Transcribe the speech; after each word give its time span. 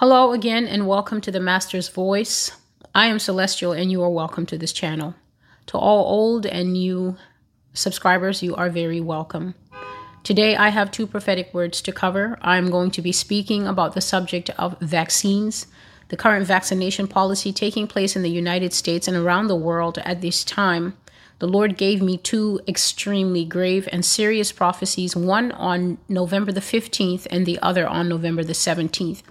Hello 0.00 0.32
again, 0.32 0.66
and 0.66 0.86
welcome 0.86 1.22
to 1.22 1.30
the 1.30 1.40
Master's 1.40 1.88
Voice. 1.88 2.52
I 2.94 3.06
am 3.06 3.18
Celestial, 3.18 3.72
and 3.72 3.90
you 3.90 4.02
are 4.02 4.10
welcome 4.10 4.44
to 4.44 4.58
this 4.58 4.74
channel. 4.74 5.14
To 5.68 5.78
all 5.78 6.04
old 6.04 6.44
and 6.44 6.74
new 6.74 7.16
subscribers, 7.72 8.42
you 8.42 8.54
are 8.56 8.68
very 8.68 9.00
welcome. 9.00 9.54
Today, 10.22 10.54
I 10.54 10.68
have 10.68 10.90
two 10.90 11.06
prophetic 11.06 11.54
words 11.54 11.80
to 11.80 11.92
cover. 11.92 12.38
I'm 12.42 12.70
going 12.70 12.90
to 12.90 13.00
be 13.00 13.10
speaking 13.10 13.66
about 13.66 13.94
the 13.94 14.02
subject 14.02 14.50
of 14.58 14.78
vaccines, 14.80 15.66
the 16.08 16.16
current 16.18 16.46
vaccination 16.46 17.08
policy 17.08 17.50
taking 17.50 17.86
place 17.86 18.14
in 18.14 18.20
the 18.20 18.28
United 18.28 18.74
States 18.74 19.08
and 19.08 19.16
around 19.16 19.46
the 19.46 19.56
world 19.56 19.96
at 20.04 20.20
this 20.20 20.44
time. 20.44 20.94
The 21.38 21.48
Lord 21.48 21.78
gave 21.78 22.02
me 22.02 22.18
two 22.18 22.60
extremely 22.68 23.46
grave 23.46 23.88
and 23.90 24.04
serious 24.04 24.52
prophecies, 24.52 25.16
one 25.16 25.52
on 25.52 25.96
November 26.06 26.52
the 26.52 26.60
15th 26.60 27.26
and 27.30 27.46
the 27.46 27.58
other 27.60 27.88
on 27.88 28.10
November 28.10 28.44
the 28.44 28.52
17th. 28.52 29.22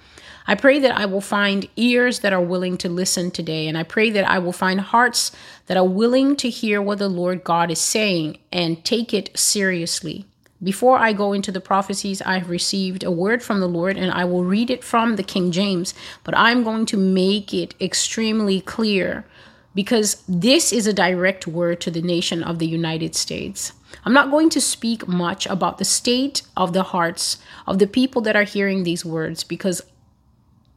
I 0.47 0.55
pray 0.55 0.79
that 0.79 0.95
I 0.95 1.05
will 1.05 1.21
find 1.21 1.67
ears 1.75 2.19
that 2.19 2.33
are 2.33 2.41
willing 2.41 2.77
to 2.77 2.89
listen 2.89 3.31
today, 3.31 3.67
and 3.67 3.77
I 3.77 3.83
pray 3.83 4.11
that 4.11 4.29
I 4.29 4.37
will 4.37 4.53
find 4.53 4.79
hearts 4.79 5.31
that 5.65 5.77
are 5.77 5.87
willing 5.87 6.35
to 6.37 6.49
hear 6.49 6.81
what 6.81 6.99
the 6.99 7.09
Lord 7.09 7.43
God 7.43 7.71
is 7.71 7.81
saying 7.81 8.37
and 8.51 8.83
take 8.85 9.13
it 9.13 9.35
seriously. 9.37 10.25
Before 10.63 10.97
I 10.97 11.13
go 11.13 11.33
into 11.33 11.51
the 11.51 11.59
prophecies, 11.59 12.21
I 12.21 12.37
have 12.37 12.49
received 12.49 13.03
a 13.03 13.11
word 13.11 13.43
from 13.43 13.59
the 13.59 13.67
Lord, 13.67 13.97
and 13.97 14.11
I 14.11 14.25
will 14.25 14.43
read 14.43 14.69
it 14.69 14.83
from 14.83 15.15
the 15.15 15.23
King 15.23 15.51
James, 15.51 15.93
but 16.23 16.37
I'm 16.37 16.63
going 16.63 16.85
to 16.87 16.97
make 16.97 17.53
it 17.53 17.73
extremely 17.81 18.61
clear 18.61 19.25
because 19.73 20.23
this 20.27 20.71
is 20.71 20.87
a 20.87 20.93
direct 20.93 21.45
word 21.47 21.81
to 21.81 21.91
the 21.91 22.01
nation 22.01 22.41
of 22.41 22.59
the 22.59 22.67
United 22.67 23.13
States. 23.13 23.73
I'm 24.05 24.13
not 24.13 24.31
going 24.31 24.49
to 24.51 24.61
speak 24.61 25.07
much 25.07 25.45
about 25.47 25.77
the 25.77 25.85
state 25.85 26.43
of 26.55 26.71
the 26.71 26.83
hearts 26.83 27.37
of 27.67 27.79
the 27.79 27.87
people 27.87 28.21
that 28.21 28.35
are 28.35 28.43
hearing 28.43 28.83
these 28.83 29.03
words 29.03 29.43
because 29.43 29.81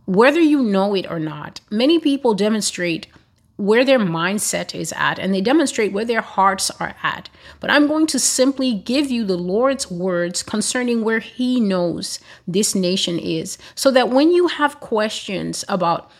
whether 0.09 0.41
you 0.41 0.63
know 0.63 0.95
it 0.95 1.07
or 1.11 1.21
not, 1.21 1.61
many 1.71 1.99
people 1.99 2.33
demonstrate 2.33 3.09
where 3.59 3.85
their 3.85 3.99
mindset 3.99 4.75
is 4.75 4.91
at 4.97 5.19
and 5.19 5.35
they 5.35 5.43
demonstrate 5.43 5.93
where 5.93 6.07
their 6.07 6.23
hearts 6.23 6.71
are 6.81 6.95
at. 7.03 7.29
But 7.61 7.71
I'm 7.71 7.87
going 7.87 8.07
to 8.07 8.19
simply 8.19 8.73
give 8.73 9.11
you 9.11 9.23
the 9.23 9.37
Lord's 9.37 9.91
words 9.91 10.43
concerning 10.43 11.03
where 11.05 11.19
He 11.19 11.61
knows 11.61 12.21
this 12.47 12.75
nation 12.75 13.19
is, 13.19 13.59
so 13.75 13.91
that 13.91 14.09
when 14.09 14.33
you 14.33 14.47
have 14.47 14.81
questions 14.81 15.63
about 15.69 16.11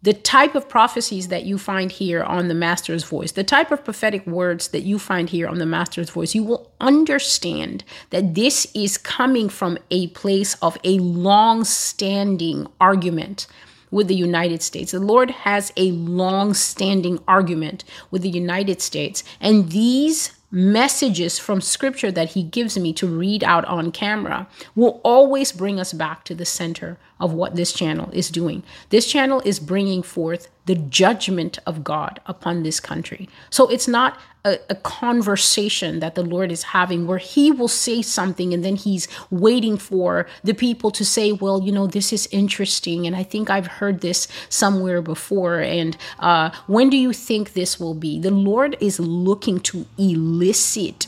the 0.00 0.12
type 0.12 0.54
of 0.54 0.68
prophecies 0.68 1.28
that 1.28 1.44
you 1.44 1.58
find 1.58 1.90
here 1.90 2.22
on 2.22 2.48
the 2.48 2.54
Master's 2.54 3.02
Voice, 3.02 3.32
the 3.32 3.42
type 3.42 3.72
of 3.72 3.84
prophetic 3.84 4.26
words 4.26 4.68
that 4.68 4.82
you 4.82 4.98
find 4.98 5.30
here 5.30 5.48
on 5.48 5.58
the 5.58 5.66
Master's 5.66 6.10
Voice, 6.10 6.34
you 6.34 6.44
will 6.44 6.70
understand 6.80 7.82
that 8.10 8.34
this 8.34 8.66
is 8.74 8.96
coming 8.96 9.48
from 9.48 9.76
a 9.90 10.06
place 10.08 10.54
of 10.62 10.78
a 10.84 10.98
long 10.98 11.64
standing 11.64 12.66
argument 12.80 13.48
with 13.90 14.06
the 14.06 14.14
United 14.14 14.62
States. 14.62 14.92
The 14.92 15.00
Lord 15.00 15.30
has 15.30 15.72
a 15.76 15.90
long 15.92 16.54
standing 16.54 17.18
argument 17.26 17.82
with 18.10 18.22
the 18.22 18.28
United 18.28 18.80
States, 18.80 19.24
and 19.40 19.70
these 19.70 20.32
messages 20.50 21.38
from 21.38 21.60
scripture 21.60 22.10
that 22.10 22.30
he 22.30 22.42
gives 22.42 22.78
me 22.78 22.92
to 22.94 23.06
read 23.06 23.44
out 23.44 23.64
on 23.66 23.92
camera 23.92 24.46
will 24.74 25.00
always 25.04 25.52
bring 25.52 25.78
us 25.78 25.92
back 25.92 26.24
to 26.24 26.34
the 26.34 26.46
center 26.46 26.98
of 27.20 27.32
what 27.32 27.56
this 27.56 27.72
channel 27.72 28.10
is 28.12 28.30
doing. 28.30 28.62
This 28.90 29.10
channel 29.10 29.42
is 29.44 29.58
bringing 29.58 30.02
forth 30.02 30.48
the 30.66 30.74
judgment 30.74 31.58
of 31.66 31.82
God 31.82 32.20
upon 32.26 32.62
this 32.62 32.78
country. 32.78 33.28
So 33.50 33.68
it's 33.68 33.88
not 33.88 34.18
a, 34.44 34.58
a, 34.68 34.74
conversation 34.74 36.00
that 36.00 36.14
the 36.14 36.22
Lord 36.22 36.52
is 36.52 36.62
having 36.62 37.06
where 37.06 37.18
He 37.18 37.50
will 37.50 37.68
say 37.68 38.02
something 38.02 38.52
and 38.52 38.64
then 38.64 38.76
He's 38.76 39.08
waiting 39.30 39.78
for 39.78 40.26
the 40.44 40.52
people 40.52 40.90
to 40.92 41.04
say, 41.04 41.32
well, 41.32 41.62
you 41.62 41.72
know, 41.72 41.86
this 41.86 42.12
is 42.12 42.28
interesting. 42.30 43.06
And 43.06 43.16
I 43.16 43.22
think 43.22 43.50
I've 43.50 43.66
heard 43.66 44.00
this 44.00 44.28
somewhere 44.48 45.02
before. 45.02 45.60
And 45.60 45.96
uh, 46.18 46.50
when 46.66 46.90
do 46.90 46.96
you 46.96 47.12
think 47.12 47.54
this 47.54 47.80
will 47.80 47.94
be? 47.94 48.20
The 48.20 48.30
Lord 48.30 48.76
is 48.78 49.00
looking 49.00 49.60
to 49.60 49.86
elicit 49.96 51.06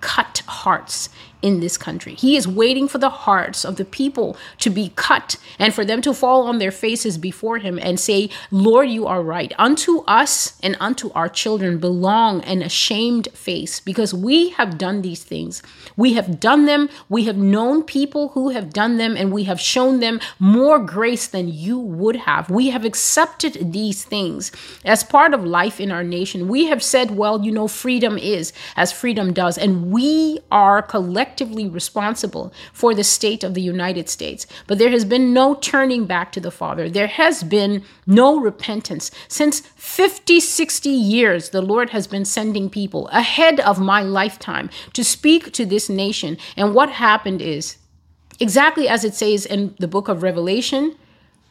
cut 0.00 0.42
hearts 0.46 1.08
in 1.42 1.60
this 1.60 1.76
country. 1.76 2.14
He 2.14 2.36
is 2.36 2.46
waiting 2.46 2.88
for 2.88 2.98
the 2.98 3.10
hearts 3.10 3.64
of 3.64 3.76
the 3.76 3.84
people 3.84 4.36
to 4.58 4.70
be 4.70 4.92
cut 4.94 5.36
and 5.58 5.74
for 5.74 5.84
them 5.84 6.00
to 6.02 6.14
fall 6.14 6.46
on 6.46 6.58
their 6.58 6.70
faces 6.70 7.18
before 7.18 7.58
him 7.58 7.78
and 7.82 7.98
say, 7.98 8.30
Lord, 8.50 8.88
you 8.88 9.06
are 9.06 9.22
right. 9.22 9.52
Unto 9.58 10.02
us 10.06 10.58
and 10.62 10.76
unto 10.78 11.10
our 11.12 11.28
children 11.28 11.78
belong 11.78 12.42
an 12.42 12.62
ashamed 12.62 13.28
face 13.34 13.80
because 13.80 14.14
we 14.14 14.50
have 14.50 14.78
done 14.78 15.02
these 15.02 15.24
things. 15.24 15.62
We 15.96 16.12
have 16.14 16.38
done 16.38 16.66
them. 16.66 16.88
We 17.08 17.24
have 17.24 17.36
known 17.36 17.82
people 17.82 18.28
who 18.30 18.50
have 18.50 18.72
done 18.72 18.96
them 18.96 19.16
and 19.16 19.32
we 19.32 19.44
have 19.44 19.60
shown 19.60 20.00
them 20.00 20.20
more 20.38 20.78
grace 20.78 21.26
than 21.26 21.48
you 21.48 21.78
would 21.78 22.16
have. 22.16 22.48
We 22.48 22.70
have 22.70 22.84
accepted 22.84 23.72
these 23.72 24.04
things 24.04 24.52
as 24.84 25.02
part 25.02 25.34
of 25.34 25.44
life 25.44 25.80
in 25.80 25.90
our 25.90 26.04
nation. 26.04 26.46
We 26.46 26.66
have 26.66 26.82
said, 26.82 27.10
well, 27.10 27.44
you 27.44 27.50
know, 27.50 27.66
freedom 27.66 28.16
is 28.16 28.52
as 28.76 28.92
freedom 28.92 29.32
does. 29.32 29.58
And 29.58 29.90
we 29.90 30.38
are 30.50 30.82
collectively 30.82 31.31
responsible 31.40 32.52
for 32.72 32.94
the 32.94 33.04
state 33.04 33.44
of 33.44 33.54
the 33.54 33.62
United 33.62 34.08
States. 34.08 34.46
But 34.66 34.78
there 34.78 34.90
has 34.90 35.04
been 35.04 35.32
no 35.32 35.54
turning 35.54 36.06
back 36.06 36.32
to 36.32 36.40
the 36.40 36.50
Father. 36.50 36.88
There 36.88 37.06
has 37.06 37.42
been 37.42 37.84
no 38.06 38.38
repentance. 38.38 39.10
Since 39.28 39.60
50, 39.76 40.40
60 40.40 40.88
years, 40.88 41.50
the 41.50 41.62
Lord 41.62 41.90
has 41.90 42.06
been 42.06 42.24
sending 42.24 42.68
people 42.70 43.08
ahead 43.08 43.60
of 43.60 43.80
my 43.80 44.02
lifetime 44.02 44.70
to 44.92 45.04
speak 45.04 45.52
to 45.52 45.64
this 45.64 45.88
nation. 45.88 46.38
And 46.56 46.74
what 46.74 46.90
happened 46.90 47.42
is 47.42 47.76
exactly 48.40 48.88
as 48.88 49.04
it 49.04 49.14
says 49.14 49.46
in 49.46 49.74
the 49.78 49.88
book 49.88 50.08
of 50.08 50.22
Revelation 50.22 50.96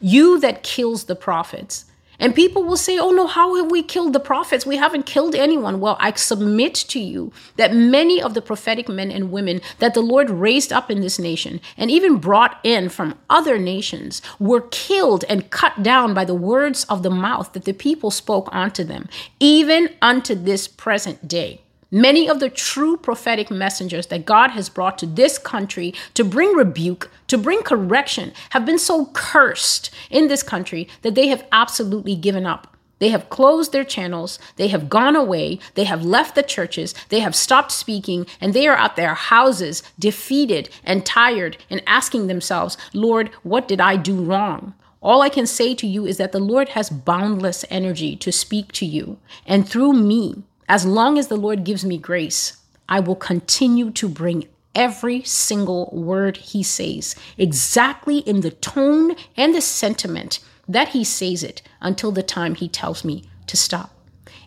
you 0.00 0.40
that 0.40 0.62
kills 0.64 1.04
the 1.04 1.14
prophets 1.14 1.84
and 2.18 2.34
people 2.34 2.62
will 2.62 2.76
say, 2.76 2.98
oh 2.98 3.10
no, 3.10 3.26
how 3.26 3.56
have 3.56 3.70
we 3.70 3.82
killed 3.82 4.12
the 4.12 4.20
prophets? 4.20 4.66
We 4.66 4.76
haven't 4.76 5.06
killed 5.06 5.34
anyone. 5.34 5.80
Well, 5.80 5.96
I 6.00 6.12
submit 6.12 6.74
to 6.74 7.00
you 7.00 7.32
that 7.56 7.74
many 7.74 8.22
of 8.22 8.34
the 8.34 8.42
prophetic 8.42 8.88
men 8.88 9.10
and 9.10 9.32
women 9.32 9.60
that 9.78 9.94
the 9.94 10.00
Lord 10.00 10.30
raised 10.30 10.72
up 10.72 10.90
in 10.90 11.00
this 11.00 11.18
nation 11.18 11.60
and 11.76 11.90
even 11.90 12.18
brought 12.18 12.60
in 12.62 12.88
from 12.88 13.18
other 13.28 13.58
nations 13.58 14.22
were 14.38 14.68
killed 14.70 15.24
and 15.28 15.50
cut 15.50 15.82
down 15.82 16.14
by 16.14 16.24
the 16.24 16.34
words 16.34 16.84
of 16.84 17.02
the 17.02 17.10
mouth 17.10 17.52
that 17.52 17.64
the 17.64 17.72
people 17.72 18.10
spoke 18.10 18.48
unto 18.52 18.84
them, 18.84 19.08
even 19.40 19.88
unto 20.00 20.34
this 20.34 20.68
present 20.68 21.26
day. 21.26 21.60
Many 21.94 22.26
of 22.26 22.40
the 22.40 22.48
true 22.48 22.96
prophetic 22.96 23.50
messengers 23.50 24.06
that 24.06 24.24
God 24.24 24.52
has 24.52 24.70
brought 24.70 24.96
to 24.96 25.06
this 25.06 25.36
country 25.36 25.92
to 26.14 26.24
bring 26.24 26.54
rebuke, 26.54 27.10
to 27.26 27.36
bring 27.36 27.62
correction, 27.62 28.32
have 28.50 28.64
been 28.64 28.78
so 28.78 29.10
cursed 29.12 29.90
in 30.08 30.28
this 30.28 30.42
country 30.42 30.88
that 31.02 31.14
they 31.14 31.26
have 31.26 31.46
absolutely 31.52 32.16
given 32.16 32.46
up. 32.46 32.74
They 32.98 33.10
have 33.10 33.28
closed 33.28 33.72
their 33.72 33.84
channels, 33.84 34.38
they 34.56 34.68
have 34.68 34.88
gone 34.88 35.16
away, 35.16 35.58
they 35.74 35.84
have 35.84 36.02
left 36.02 36.34
the 36.34 36.42
churches, 36.42 36.94
they 37.10 37.20
have 37.20 37.34
stopped 37.34 37.72
speaking, 37.72 38.26
and 38.40 38.54
they 38.54 38.66
are 38.68 38.76
at 38.76 38.96
their 38.96 39.12
houses 39.12 39.82
defeated 39.98 40.70
and 40.84 41.04
tired 41.04 41.58
and 41.68 41.82
asking 41.86 42.26
themselves, 42.26 42.78
Lord, 42.94 43.28
what 43.42 43.68
did 43.68 43.82
I 43.82 43.96
do 43.96 44.24
wrong? 44.24 44.72
All 45.02 45.20
I 45.20 45.28
can 45.28 45.46
say 45.46 45.74
to 45.74 45.86
you 45.86 46.06
is 46.06 46.16
that 46.16 46.32
the 46.32 46.38
Lord 46.38 46.70
has 46.70 46.88
boundless 46.88 47.66
energy 47.68 48.16
to 48.16 48.32
speak 48.32 48.72
to 48.72 48.86
you. 48.86 49.18
And 49.44 49.68
through 49.68 49.92
me, 49.92 50.44
as 50.72 50.86
long 50.86 51.18
as 51.18 51.28
the 51.28 51.36
Lord 51.36 51.64
gives 51.64 51.84
me 51.84 51.98
grace, 51.98 52.56
I 52.88 52.98
will 52.98 53.14
continue 53.14 53.90
to 53.90 54.08
bring 54.08 54.48
every 54.74 55.22
single 55.22 55.90
word 55.92 56.38
he 56.38 56.62
says 56.62 57.14
exactly 57.36 58.20
in 58.20 58.40
the 58.40 58.52
tone 58.52 59.14
and 59.36 59.54
the 59.54 59.60
sentiment 59.60 60.40
that 60.66 60.88
he 60.88 61.04
says 61.04 61.42
it 61.42 61.60
until 61.82 62.10
the 62.10 62.22
time 62.22 62.54
he 62.54 62.70
tells 62.70 63.04
me 63.04 63.22
to 63.48 63.56
stop. 63.58 63.90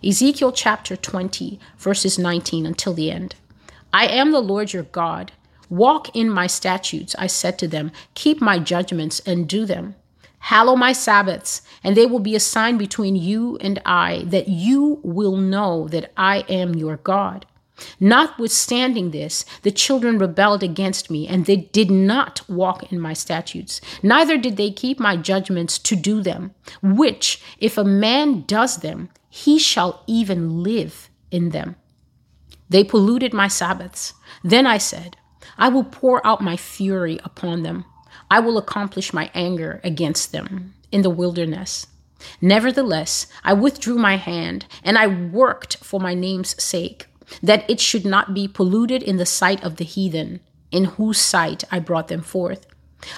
Ezekiel 0.04 0.52
chapter 0.52 0.96
20, 0.96 1.60
verses 1.78 2.18
19 2.18 2.66
until 2.66 2.96
the 2.96 3.12
end. 3.12 3.36
I 3.94 4.08
am 4.08 4.32
the 4.32 4.40
Lord 4.40 4.74
your 4.74 4.82
God. 4.82 5.32
Walk 5.70 6.16
in 6.16 6.28
my 6.28 6.48
statutes, 6.48 7.16
I 7.20 7.28
said 7.28 7.60
to 7.60 7.68
them. 7.68 7.92
Keep 8.16 8.42
my 8.42 8.58
judgments 8.58 9.20
and 9.28 9.48
do 9.48 9.64
them. 9.64 9.94
Hallow 10.46 10.76
my 10.76 10.94
Sabbaths, 10.94 11.64
and 11.84 11.98
they 11.98 12.06
will 12.06 12.20
be 12.20 12.36
a 12.36 12.40
sign 12.40 12.78
between 12.78 13.16
you 13.16 13.58
and 13.62 13.82
I, 13.84 14.26
that 14.28 14.48
you 14.48 15.00
will 15.02 15.38
know 15.38 15.88
that 15.88 16.12
I 16.16 16.42
am 16.48 16.76
your 16.76 16.98
God. 16.98 17.48
Notwithstanding 18.00 19.10
this, 19.10 19.44
the 19.64 19.72
children 19.72 20.20
rebelled 20.20 20.62
against 20.62 21.10
me, 21.10 21.28
and 21.28 21.48
they 21.48 21.56
did 21.56 21.90
not 21.90 22.48
walk 22.48 22.92
in 22.92 23.00
my 23.00 23.14
statutes, 23.14 23.82
neither 24.04 24.38
did 24.38 24.56
they 24.56 24.70
keep 24.70 25.00
my 25.00 25.18
judgments 25.18 25.80
to 25.80 25.96
do 25.96 26.22
them, 26.22 26.54
which, 26.80 27.42
if 27.58 27.76
a 27.76 27.84
man 27.84 28.42
does 28.42 28.78
them, 28.78 29.10
he 29.28 29.58
shall 29.58 30.04
even 30.06 30.62
live 30.62 31.10
in 31.32 31.50
them. 31.50 31.76
They 32.70 32.84
polluted 32.84 33.34
my 33.34 33.48
Sabbaths. 33.48 34.14
Then 34.44 34.68
I 34.68 34.78
said, 34.78 35.18
I 35.58 35.70
will 35.70 35.84
pour 35.84 36.26
out 36.26 36.42
my 36.42 36.56
fury 36.56 37.20
upon 37.24 37.64
them 37.64 37.86
I 38.36 38.40
will 38.40 38.58
accomplish 38.58 39.14
my 39.14 39.32
anger 39.34 39.80
against 39.82 40.34
them 40.34 40.74
in 40.92 41.04
the 41.04 41.10
wilderness. 41.10 41.88
Nevertheless, 42.42 43.28
I 43.46 43.54
withdrew 43.54 43.98
my 43.98 44.18
hand, 44.18 44.66
and 44.84 44.98
I 44.98 45.08
worked 45.08 45.78
for 45.78 46.02
my 46.02 46.14
name's 46.14 46.62
sake, 46.62 47.08
that 47.42 47.64
it 47.70 47.80
should 47.80 48.04
not 48.04 48.34
be 48.34 48.50
polluted 48.50 49.02
in 49.02 49.16
the 49.16 49.26
sight 49.26 49.64
of 49.64 49.78
the 49.78 49.86
heathen, 49.86 50.42
in 50.70 50.84
whose 50.84 51.18
sight 51.18 51.64
I 51.72 51.80
brought 51.80 52.10
them 52.10 52.22
forth. 52.22 52.68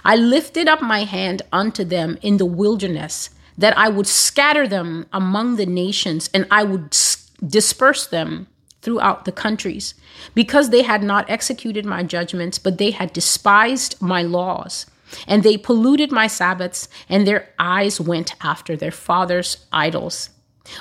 I 0.06 0.16
lifted 0.16 0.68
up 0.68 0.84
my 0.84 1.04
hand 1.04 1.42
unto 1.52 1.84
them 1.84 2.20
in 2.22 2.38
the 2.38 2.46
wilderness, 2.46 3.32
that 3.58 3.76
I 3.76 3.90
would 3.90 4.06
scatter 4.06 4.68
them 4.68 5.08
among 5.12 5.56
the 5.56 5.66
nations, 5.66 6.30
and 6.32 6.46
I 6.52 6.64
would 6.64 6.96
disperse 7.44 8.06
them 8.06 8.46
throughout 8.84 9.26
the 9.26 9.32
countries, 9.32 9.96
because 10.36 10.70
they 10.70 10.84
had 10.84 11.02
not 11.02 11.28
executed 11.28 11.88
my 11.88 12.04
judgments, 12.04 12.60
but 12.60 12.78
they 12.78 12.92
had 12.92 13.14
despised 13.14 14.00
my 14.00 14.22
laws. 14.22 14.86
And 15.28 15.44
they 15.44 15.58
polluted 15.58 16.12
my 16.12 16.28
Sabbaths, 16.28 16.90
and 17.08 17.26
their 17.26 17.50
eyes 17.58 18.00
went 18.00 18.34
after 18.42 18.76
their 18.76 18.92
fathers' 18.92 19.66
idols. 19.72 20.30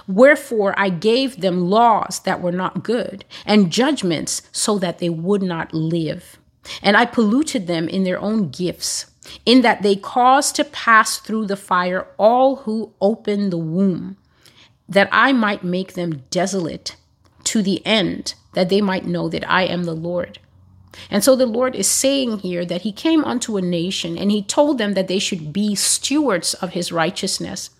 Wherefore 0.08 0.75
I 0.76 0.88
gave 0.88 1.40
them 1.40 1.70
laws 1.70 2.20
that 2.20 2.40
were 2.40 2.52
not 2.52 2.82
good, 2.82 3.25
and 3.44 3.70
judgments 3.70 4.43
so 4.52 4.78
that 4.78 4.99
they 4.99 5.08
would 5.08 5.43
not 5.43 5.73
live. 5.73 6.38
And 6.82 6.96
I 6.96 7.06
polluted 7.06 7.67
them 7.67 7.88
in 7.88 8.02
their 8.02 8.20
own 8.20 8.50
gifts, 8.50 9.06
in 9.44 9.62
that 9.62 9.82
they 9.82 9.96
caused 9.96 10.56
to 10.56 10.64
pass 10.64 11.19
through 11.19 11.46
the 11.46 11.56
fire 11.56 12.08
all 12.19 12.56
who 12.56 12.93
open 13.00 13.50
the 13.50 13.58
womb, 13.58 14.17
that 14.88 15.08
I 15.12 15.32
might 15.32 15.62
make 15.62 15.94
them 15.94 16.25
desolate 16.31 16.96
to 17.44 17.62
the 17.62 17.84
end, 17.87 18.34
that 18.55 18.69
they 18.69 18.81
might 18.81 19.06
know 19.06 19.28
that 19.28 19.49
I 19.49 19.62
am 19.62 19.84
the 19.84 19.94
Lord. 19.94 20.40
And 21.10 21.22
so 21.22 21.37
the 21.37 21.46
Lord 21.46 21.75
is 21.75 21.87
saying 21.87 22.38
here 22.38 22.64
that 22.64 22.82
He 22.82 22.93
came 22.93 23.25
unto 23.25 23.56
a 23.56 23.62
nation 23.62 24.16
and 24.19 24.31
He 24.31 24.43
told 24.43 24.78
them 24.78 24.94
that 24.94 25.08
they 25.08 25.19
should 25.19 25.52
be 25.52 25.75
stewards 25.75 26.54
of 26.54 26.70
His 26.70 26.93
righteousness. 26.93 27.70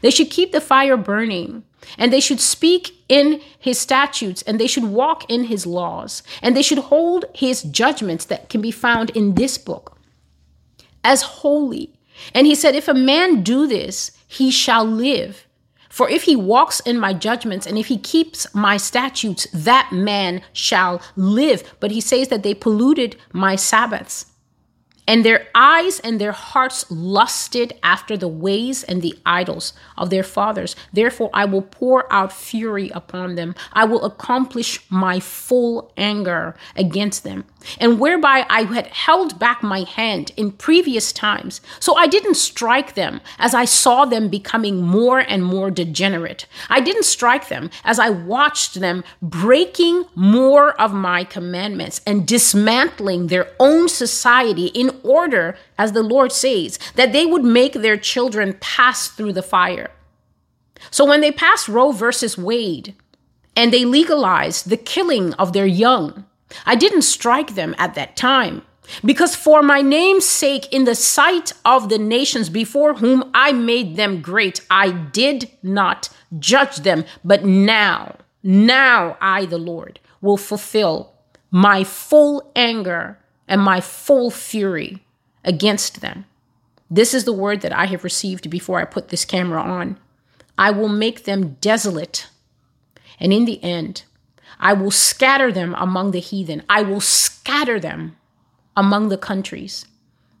They 0.00 0.10
should 0.10 0.30
keep 0.30 0.52
the 0.52 0.60
fire 0.60 0.96
burning 0.96 1.64
and 1.98 2.12
they 2.12 2.20
should 2.20 2.40
speak 2.40 2.94
in 3.08 3.40
his 3.58 3.78
statutes 3.78 4.42
and 4.42 4.58
they 4.58 4.66
should 4.66 4.84
walk 4.84 5.30
in 5.30 5.44
his 5.44 5.66
laws 5.66 6.22
and 6.42 6.56
they 6.56 6.62
should 6.62 6.78
hold 6.78 7.26
his 7.34 7.62
judgments 7.62 8.24
that 8.26 8.48
can 8.48 8.60
be 8.60 8.70
found 8.70 9.10
in 9.10 9.34
this 9.34 9.58
book 9.58 9.96
as 11.04 11.22
holy. 11.22 11.92
And 12.34 12.46
he 12.46 12.54
said, 12.54 12.74
If 12.74 12.88
a 12.88 12.94
man 12.94 13.42
do 13.42 13.66
this, 13.66 14.10
he 14.26 14.50
shall 14.50 14.84
live. 14.84 15.45
For 15.96 16.10
if 16.10 16.24
he 16.24 16.36
walks 16.36 16.80
in 16.80 17.00
my 17.00 17.14
judgments 17.14 17.66
and 17.66 17.78
if 17.78 17.86
he 17.86 17.96
keeps 17.96 18.46
my 18.54 18.76
statutes, 18.76 19.46
that 19.54 19.92
man 19.92 20.42
shall 20.52 21.00
live. 21.16 21.74
But 21.80 21.90
he 21.90 22.02
says 22.02 22.28
that 22.28 22.42
they 22.42 22.52
polluted 22.52 23.16
my 23.32 23.56
Sabbaths. 23.56 24.26
And 25.06 25.24
their 25.24 25.46
eyes 25.54 26.00
and 26.00 26.20
their 26.20 26.32
hearts 26.32 26.84
lusted 26.90 27.74
after 27.82 28.16
the 28.16 28.28
ways 28.28 28.82
and 28.82 29.02
the 29.02 29.16
idols 29.24 29.72
of 29.96 30.10
their 30.10 30.22
fathers. 30.22 30.74
Therefore, 30.92 31.30
I 31.32 31.44
will 31.44 31.62
pour 31.62 32.12
out 32.12 32.32
fury 32.32 32.90
upon 32.90 33.36
them. 33.36 33.54
I 33.72 33.84
will 33.84 34.04
accomplish 34.04 34.80
my 34.90 35.20
full 35.20 35.92
anger 35.96 36.56
against 36.74 37.24
them. 37.24 37.44
And 37.78 37.98
whereby 37.98 38.46
I 38.48 38.62
had 38.62 38.88
held 38.88 39.38
back 39.38 39.62
my 39.62 39.80
hand 39.80 40.32
in 40.36 40.52
previous 40.52 41.12
times, 41.12 41.60
so 41.80 41.96
I 41.96 42.06
didn't 42.06 42.34
strike 42.36 42.94
them 42.94 43.20
as 43.38 43.54
I 43.54 43.64
saw 43.64 44.04
them 44.04 44.28
becoming 44.28 44.82
more 44.82 45.18
and 45.18 45.44
more 45.44 45.70
degenerate. 45.70 46.46
I 46.68 46.80
didn't 46.80 47.04
strike 47.04 47.48
them 47.48 47.70
as 47.84 47.98
I 47.98 48.10
watched 48.10 48.80
them 48.80 49.04
breaking 49.20 50.04
more 50.14 50.80
of 50.80 50.92
my 50.92 51.24
commandments 51.24 52.00
and 52.06 52.26
dismantling 52.26 53.26
their 53.26 53.48
own 53.58 53.88
society 53.88 54.66
in 54.66 54.95
order, 55.02 55.56
as 55.78 55.92
the 55.92 56.02
Lord 56.02 56.32
says, 56.32 56.78
that 56.94 57.12
they 57.12 57.26
would 57.26 57.44
make 57.44 57.74
their 57.74 57.96
children 57.96 58.56
pass 58.60 59.08
through 59.08 59.32
the 59.32 59.42
fire. 59.42 59.90
So 60.90 61.04
when 61.04 61.20
they 61.20 61.32
passed 61.32 61.68
Roe 61.68 61.92
versus 61.92 62.36
Wade 62.36 62.94
and 63.54 63.72
they 63.72 63.84
legalized 63.84 64.68
the 64.68 64.76
killing 64.76 65.32
of 65.34 65.52
their 65.52 65.66
young, 65.66 66.24
I 66.64 66.76
didn't 66.76 67.02
strike 67.02 67.54
them 67.54 67.74
at 67.78 67.94
that 67.94 68.16
time. 68.16 68.62
Because 69.04 69.34
for 69.34 69.62
my 69.62 69.82
name's 69.82 70.24
sake, 70.24 70.72
in 70.72 70.84
the 70.84 70.94
sight 70.94 71.52
of 71.64 71.88
the 71.88 71.98
nations 71.98 72.48
before 72.48 72.94
whom 72.94 73.28
I 73.34 73.52
made 73.52 73.96
them 73.96 74.20
great, 74.20 74.60
I 74.70 74.90
did 74.90 75.50
not 75.62 76.08
judge 76.38 76.76
them. 76.76 77.04
But 77.24 77.44
now, 77.44 78.16
now 78.42 79.16
I, 79.20 79.46
the 79.46 79.58
Lord, 79.58 79.98
will 80.20 80.36
fulfill 80.36 81.14
my 81.50 81.84
full 81.84 82.52
anger 82.54 83.18
and 83.48 83.60
my 83.60 83.80
full 83.80 84.30
fury 84.30 85.02
against 85.44 86.00
them. 86.00 86.24
This 86.90 87.14
is 87.14 87.24
the 87.24 87.32
word 87.32 87.60
that 87.62 87.72
I 87.72 87.86
have 87.86 88.04
received 88.04 88.48
before 88.50 88.80
I 88.80 88.84
put 88.84 89.08
this 89.08 89.24
camera 89.24 89.60
on. 89.60 89.98
I 90.58 90.70
will 90.70 90.88
make 90.88 91.24
them 91.24 91.56
desolate. 91.60 92.28
And 93.18 93.32
in 93.32 93.44
the 93.44 93.62
end, 93.62 94.04
I 94.58 94.72
will 94.72 94.90
scatter 94.90 95.52
them 95.52 95.74
among 95.78 96.12
the 96.12 96.20
heathen. 96.20 96.62
I 96.68 96.82
will 96.82 97.00
scatter 97.00 97.78
them 97.78 98.16
among 98.76 99.08
the 99.08 99.18
countries. 99.18 99.86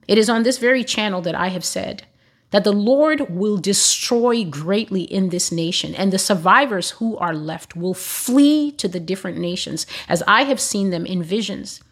It 0.08 0.18
is 0.18 0.28
on 0.28 0.42
this 0.42 0.58
very 0.58 0.84
channel 0.84 1.20
that 1.22 1.34
I 1.34 1.48
have 1.48 1.64
said 1.64 2.04
that 2.50 2.64
the 2.64 2.72
Lord 2.72 3.28
will 3.28 3.56
destroy 3.56 4.44
greatly 4.44 5.02
in 5.02 5.30
this 5.30 5.50
nation, 5.50 5.94
and 5.96 6.12
the 6.12 6.18
survivors 6.18 6.92
who 6.92 7.16
are 7.16 7.34
left 7.34 7.74
will 7.74 7.92
flee 7.92 8.70
to 8.72 8.86
the 8.86 9.00
different 9.00 9.36
nations, 9.36 9.84
as 10.08 10.22
I 10.28 10.44
have 10.44 10.60
seen 10.60 10.90
them 10.90 11.04
in 11.04 11.24
visions. 11.24 11.82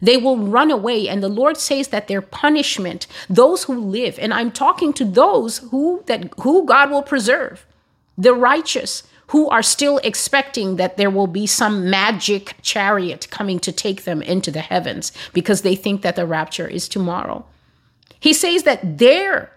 They 0.00 0.16
will 0.16 0.38
run 0.38 0.70
away, 0.70 1.08
and 1.08 1.22
the 1.22 1.28
Lord 1.28 1.56
says 1.56 1.88
that 1.88 2.06
their 2.08 2.22
punishment, 2.22 3.06
those 3.28 3.64
who 3.64 3.78
live, 3.78 4.18
and 4.18 4.32
I'm 4.32 4.52
talking 4.52 4.92
to 4.94 5.04
those 5.04 5.58
who 5.58 6.04
that 6.06 6.32
who 6.40 6.64
God 6.64 6.90
will 6.90 7.02
preserve, 7.02 7.66
the 8.16 8.34
righteous, 8.34 9.02
who 9.28 9.48
are 9.48 9.62
still 9.62 9.98
expecting 9.98 10.76
that 10.76 10.96
there 10.96 11.10
will 11.10 11.26
be 11.26 11.46
some 11.46 11.90
magic 11.90 12.54
chariot 12.62 13.28
coming 13.30 13.58
to 13.60 13.72
take 13.72 14.04
them 14.04 14.22
into 14.22 14.50
the 14.50 14.60
heavens 14.60 15.12
because 15.32 15.62
they 15.62 15.76
think 15.76 16.02
that 16.02 16.16
the 16.16 16.26
rapture 16.26 16.66
is 16.66 16.88
tomorrow. 16.88 17.44
He 18.20 18.32
says 18.32 18.62
that 18.62 18.98
their 18.98 19.52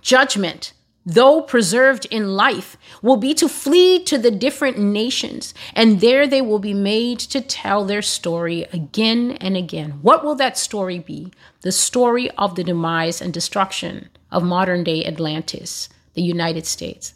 judgment, 0.00 0.72
though 1.04 1.42
preserved 1.42 2.06
in 2.06 2.36
life, 2.36 2.76
will 3.02 3.16
be 3.16 3.34
to 3.34 3.48
flee 3.48 4.02
to 4.04 4.18
the 4.18 4.30
different 4.30 4.78
nations, 4.78 5.52
and 5.74 6.00
there 6.00 6.26
they 6.26 6.40
will 6.40 6.58
be 6.58 6.74
made 6.74 7.18
to 7.18 7.40
tell 7.40 7.84
their 7.84 8.02
story 8.02 8.64
again 8.72 9.32
and 9.40 9.56
again. 9.56 9.90
What 10.02 10.24
will 10.24 10.36
that 10.36 10.56
story 10.56 10.98
be? 10.98 11.32
The 11.62 11.72
story 11.72 12.30
of 12.32 12.54
the 12.54 12.64
demise 12.64 13.20
and 13.20 13.32
destruction 13.32 14.08
of 14.30 14.42
modern 14.42 14.84
day 14.84 15.04
Atlantis, 15.04 15.88
the 16.14 16.22
United 16.22 16.66
States. 16.66 17.14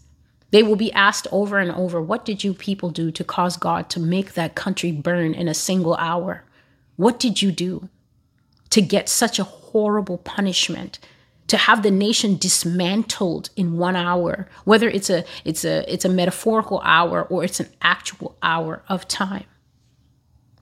They 0.51 0.63
will 0.63 0.77
be 0.77 0.93
asked 0.93 1.27
over 1.33 1.59
and 1.59 1.73
over, 1.73 2.01
What 2.01 2.25
did 2.25 2.45
you 2.45 2.55
people 2.55 2.91
do 2.91 3.11
to 3.11 3.25
cause 3.25 3.57
God 3.57 3.91
to 3.91 4.01
make 4.01 4.35
that 4.35 4.55
country 4.55 4.93
burn 4.93 5.35
in 5.35 5.49
a 5.49 5.55
single 5.55 5.97
hour? 5.97 6.45
What 6.97 7.19
did 7.19 7.43
you 7.43 7.53
do 7.53 7.89
to 8.71 8.81
get 8.81 9.09
such 9.09 9.39
a 9.39 9.45
horrible 9.45 10.19
punishment? 10.19 10.99
To 11.49 11.57
have 11.57 11.83
the 11.83 11.91
nation 11.91 12.37
dismantled 12.37 13.51
in 13.55 13.79
one 13.79 13.95
hour, 13.95 14.49
whether 14.65 14.89
it's 14.89 15.11
a 15.11 15.25
it's 15.45 15.65
a 15.65 15.91
it's 15.93 16.05
a 16.05 16.09
metaphorical 16.09 16.81
hour 16.85 17.23
or 17.23 17.45
it's 17.45 17.61
an 17.61 17.69
actual 17.83 18.37
hour 18.43 18.83
of 18.89 19.07
time. 19.07 19.45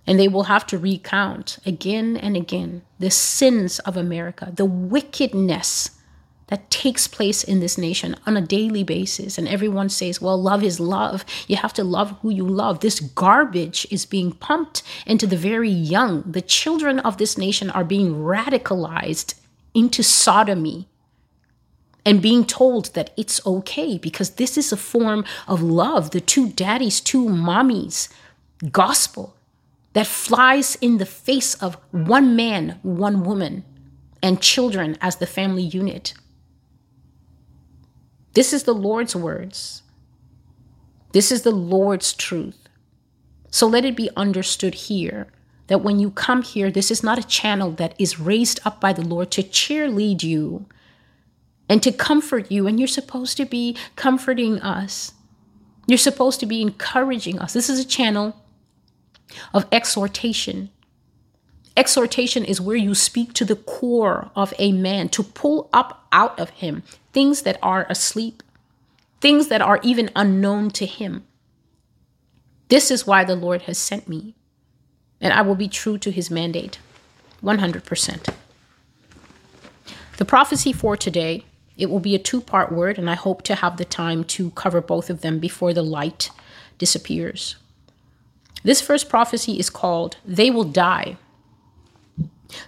And 0.06 0.20
they 0.20 0.28
will 0.28 0.44
have 0.44 0.66
to 0.66 0.78
recount 0.78 1.58
again 1.64 2.16
and 2.16 2.36
again 2.36 2.82
the 2.98 3.10
sins 3.10 3.78
of 3.80 3.96
America, 3.96 4.52
the 4.54 4.66
wickedness 4.66 5.90
that 6.48 6.70
takes 6.70 7.08
place 7.08 7.42
in 7.42 7.60
this 7.60 7.78
nation 7.78 8.14
on 8.26 8.36
a 8.36 8.42
daily 8.42 8.84
basis. 8.84 9.38
And 9.38 9.48
everyone 9.48 9.88
says, 9.88 10.20
well, 10.20 10.40
love 10.40 10.62
is 10.62 10.78
love. 10.78 11.24
You 11.48 11.56
have 11.56 11.72
to 11.74 11.84
love 11.84 12.18
who 12.20 12.30
you 12.30 12.46
love. 12.46 12.80
This 12.80 13.00
garbage 13.00 13.86
is 13.90 14.04
being 14.04 14.32
pumped 14.32 14.82
into 15.06 15.26
the 15.26 15.36
very 15.36 15.70
young. 15.70 16.22
The 16.30 16.42
children 16.42 16.98
of 17.00 17.16
this 17.16 17.38
nation 17.38 17.70
are 17.70 17.84
being 17.84 18.16
radicalized 18.16 19.34
into 19.74 20.02
sodomy 20.02 20.88
and 22.06 22.22
being 22.22 22.44
told 22.44 22.94
that 22.94 23.10
it's 23.16 23.44
okay 23.46 23.98
because 23.98 24.30
this 24.30 24.56
is 24.58 24.72
a 24.72 24.76
form 24.76 25.24
of 25.48 25.62
love. 25.62 26.10
The 26.10 26.20
two 26.20 26.50
daddies, 26.50 27.00
two 27.00 27.26
mommies 27.26 28.08
gospel 28.70 29.36
that 29.94 30.06
flies 30.06 30.76
in 30.76 30.98
the 30.98 31.06
face 31.06 31.54
of 31.54 31.76
one 31.90 32.36
man, 32.36 32.78
one 32.82 33.24
woman, 33.24 33.64
and 34.22 34.40
children 34.40 34.96
as 35.00 35.16
the 35.16 35.26
family 35.26 35.62
unit. 35.62 36.14
This 38.34 38.52
is 38.52 38.64
the 38.64 38.74
Lord's 38.74 39.14
words. 39.14 39.82
This 41.12 41.30
is 41.30 41.42
the 41.42 41.52
Lord's 41.52 42.12
truth. 42.12 42.68
So 43.50 43.68
let 43.68 43.84
it 43.84 43.96
be 43.96 44.10
understood 44.16 44.74
here 44.74 45.28
that 45.66 45.82
when 45.82 45.98
you 45.98 46.10
come 46.10 46.42
here, 46.42 46.70
this 46.70 46.90
is 46.90 47.02
not 47.02 47.18
a 47.18 47.26
channel 47.26 47.70
that 47.72 47.94
is 47.98 48.20
raised 48.20 48.60
up 48.64 48.80
by 48.80 48.92
the 48.92 49.02
Lord 49.02 49.30
to 49.32 49.42
cheerlead 49.42 50.22
you 50.22 50.66
and 51.68 51.82
to 51.82 51.92
comfort 51.92 52.50
you. 52.50 52.66
And 52.66 52.78
you're 52.78 52.86
supposed 52.86 53.36
to 53.38 53.44
be 53.44 53.76
comforting 53.96 54.60
us. 54.60 55.12
You're 55.86 55.98
supposed 55.98 56.40
to 56.40 56.46
be 56.46 56.62
encouraging 56.62 57.38
us. 57.38 57.52
This 57.52 57.68
is 57.70 57.78
a 57.78 57.86
channel 57.86 58.36
of 59.52 59.66
exhortation. 59.72 60.70
Exhortation 61.76 62.44
is 62.44 62.60
where 62.60 62.76
you 62.76 62.94
speak 62.94 63.32
to 63.34 63.44
the 63.44 63.56
core 63.56 64.30
of 64.36 64.54
a 64.58 64.72
man 64.72 65.08
to 65.10 65.22
pull 65.22 65.68
up 65.72 66.06
out 66.12 66.38
of 66.38 66.50
him 66.50 66.82
things 67.12 67.42
that 67.42 67.58
are 67.62 67.86
asleep, 67.88 68.42
things 69.20 69.48
that 69.48 69.62
are 69.62 69.80
even 69.82 70.10
unknown 70.16 70.68
to 70.68 70.84
him. 70.84 71.24
This 72.68 72.90
is 72.90 73.06
why 73.06 73.24
the 73.24 73.36
Lord 73.36 73.62
has 73.62 73.78
sent 73.78 74.08
me, 74.08 74.34
and 75.24 75.32
I 75.32 75.40
will 75.40 75.54
be 75.54 75.68
true 75.68 75.96
to 75.98 76.12
his 76.12 76.30
mandate 76.30 76.78
100%. 77.42 78.34
The 80.18 80.24
prophecy 80.24 80.72
for 80.72 80.96
today, 80.96 81.46
it 81.76 81.90
will 81.90 81.98
be 81.98 82.14
a 82.14 82.18
two 82.18 82.40
part 82.40 82.70
word, 82.70 82.98
and 82.98 83.10
I 83.10 83.14
hope 83.14 83.42
to 83.44 83.56
have 83.56 83.78
the 83.78 83.86
time 83.86 84.22
to 84.24 84.50
cover 84.50 84.80
both 84.80 85.10
of 85.10 85.22
them 85.22 85.38
before 85.40 85.72
the 85.72 85.82
light 85.82 86.30
disappears. 86.78 87.56
This 88.62 88.80
first 88.80 89.08
prophecy 89.08 89.58
is 89.58 89.70
called 89.70 90.18
They 90.24 90.50
Will 90.50 90.64
Die. 90.64 91.16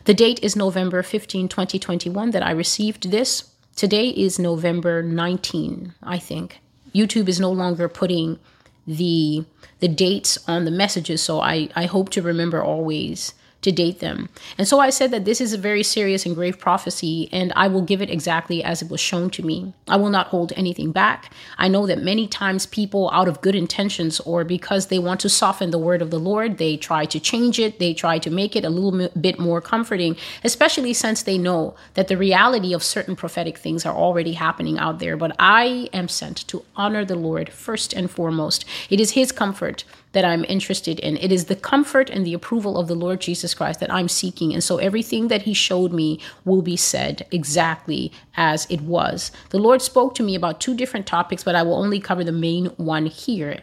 The 0.04 0.14
date 0.14 0.40
is 0.42 0.56
November 0.56 1.02
15, 1.02 1.48
2021, 1.48 2.30
that 2.30 2.42
I 2.42 2.50
received 2.50 3.10
this. 3.10 3.52
Today 3.76 4.08
is 4.08 4.38
November 4.38 5.02
19, 5.02 5.94
I 6.02 6.18
think. 6.18 6.60
YouTube 6.94 7.28
is 7.28 7.38
no 7.38 7.52
longer 7.52 7.88
putting 7.88 8.38
the 8.86 9.44
the 9.80 9.88
dates 9.88 10.38
on 10.48 10.64
the 10.64 10.70
messages, 10.70 11.22
so 11.22 11.40
I, 11.40 11.68
I 11.76 11.84
hope 11.84 12.08
to 12.10 12.22
remember 12.22 12.62
always 12.62 13.34
to 13.62 13.72
date 13.72 14.00
them. 14.00 14.28
And 14.58 14.68
so 14.68 14.78
I 14.80 14.90
said 14.90 15.10
that 15.10 15.24
this 15.24 15.40
is 15.40 15.52
a 15.52 15.58
very 15.58 15.82
serious 15.82 16.24
and 16.24 16.34
grave 16.34 16.58
prophecy, 16.58 17.28
and 17.32 17.52
I 17.56 17.68
will 17.68 17.82
give 17.82 18.00
it 18.00 18.10
exactly 18.10 18.62
as 18.62 18.82
it 18.82 18.90
was 18.90 19.00
shown 19.00 19.30
to 19.30 19.42
me. 19.42 19.72
I 19.88 19.96
will 19.96 20.10
not 20.10 20.28
hold 20.28 20.52
anything 20.56 20.92
back. 20.92 21.32
I 21.58 21.68
know 21.68 21.86
that 21.86 22.02
many 22.02 22.28
times 22.28 22.66
people, 22.66 23.10
out 23.12 23.28
of 23.28 23.40
good 23.40 23.54
intentions 23.54 24.20
or 24.20 24.44
because 24.44 24.86
they 24.86 24.98
want 24.98 25.20
to 25.20 25.28
soften 25.28 25.70
the 25.70 25.78
word 25.78 26.00
of 26.00 26.10
the 26.10 26.18
Lord, 26.18 26.58
they 26.58 26.76
try 26.76 27.06
to 27.06 27.18
change 27.18 27.58
it, 27.58 27.78
they 27.78 27.92
try 27.92 28.18
to 28.18 28.30
make 28.30 28.54
it 28.54 28.64
a 28.64 28.70
little 28.70 29.08
bit 29.20 29.38
more 29.38 29.60
comforting, 29.60 30.16
especially 30.44 30.92
since 30.92 31.22
they 31.22 31.38
know 31.38 31.74
that 31.94 32.08
the 32.08 32.16
reality 32.16 32.72
of 32.72 32.82
certain 32.82 33.16
prophetic 33.16 33.58
things 33.58 33.84
are 33.84 33.94
already 33.94 34.34
happening 34.34 34.78
out 34.78 34.98
there. 34.98 35.16
But 35.16 35.34
I 35.38 35.88
am 35.92 36.08
sent 36.08 36.46
to 36.48 36.64
honor 36.76 37.04
the 37.04 37.16
Lord 37.16 37.50
first 37.50 37.92
and 37.92 38.10
foremost. 38.10 38.64
It 38.90 39.00
is 39.00 39.12
His 39.12 39.32
comfort 39.32 39.84
that 40.16 40.24
I'm 40.24 40.46
interested 40.48 40.98
in. 41.00 41.18
It 41.18 41.30
is 41.30 41.44
the 41.44 41.54
comfort 41.54 42.08
and 42.08 42.24
the 42.24 42.32
approval 42.32 42.78
of 42.78 42.88
the 42.88 42.94
Lord 42.94 43.20
Jesus 43.20 43.52
Christ 43.52 43.80
that 43.80 43.92
I'm 43.92 44.08
seeking. 44.08 44.54
And 44.54 44.64
so 44.64 44.78
everything 44.78 45.28
that 45.28 45.42
He 45.42 45.52
showed 45.52 45.92
me 45.92 46.20
will 46.46 46.62
be 46.62 46.74
said 46.74 47.26
exactly 47.30 48.10
as 48.34 48.66
it 48.70 48.80
was. 48.80 49.30
The 49.50 49.58
Lord 49.58 49.82
spoke 49.82 50.14
to 50.14 50.22
me 50.22 50.34
about 50.34 50.58
two 50.58 50.74
different 50.74 51.06
topics, 51.06 51.44
but 51.44 51.54
I 51.54 51.62
will 51.62 51.74
only 51.74 52.00
cover 52.00 52.24
the 52.24 52.32
main 52.32 52.68
one 52.78 53.04
here. 53.04 53.60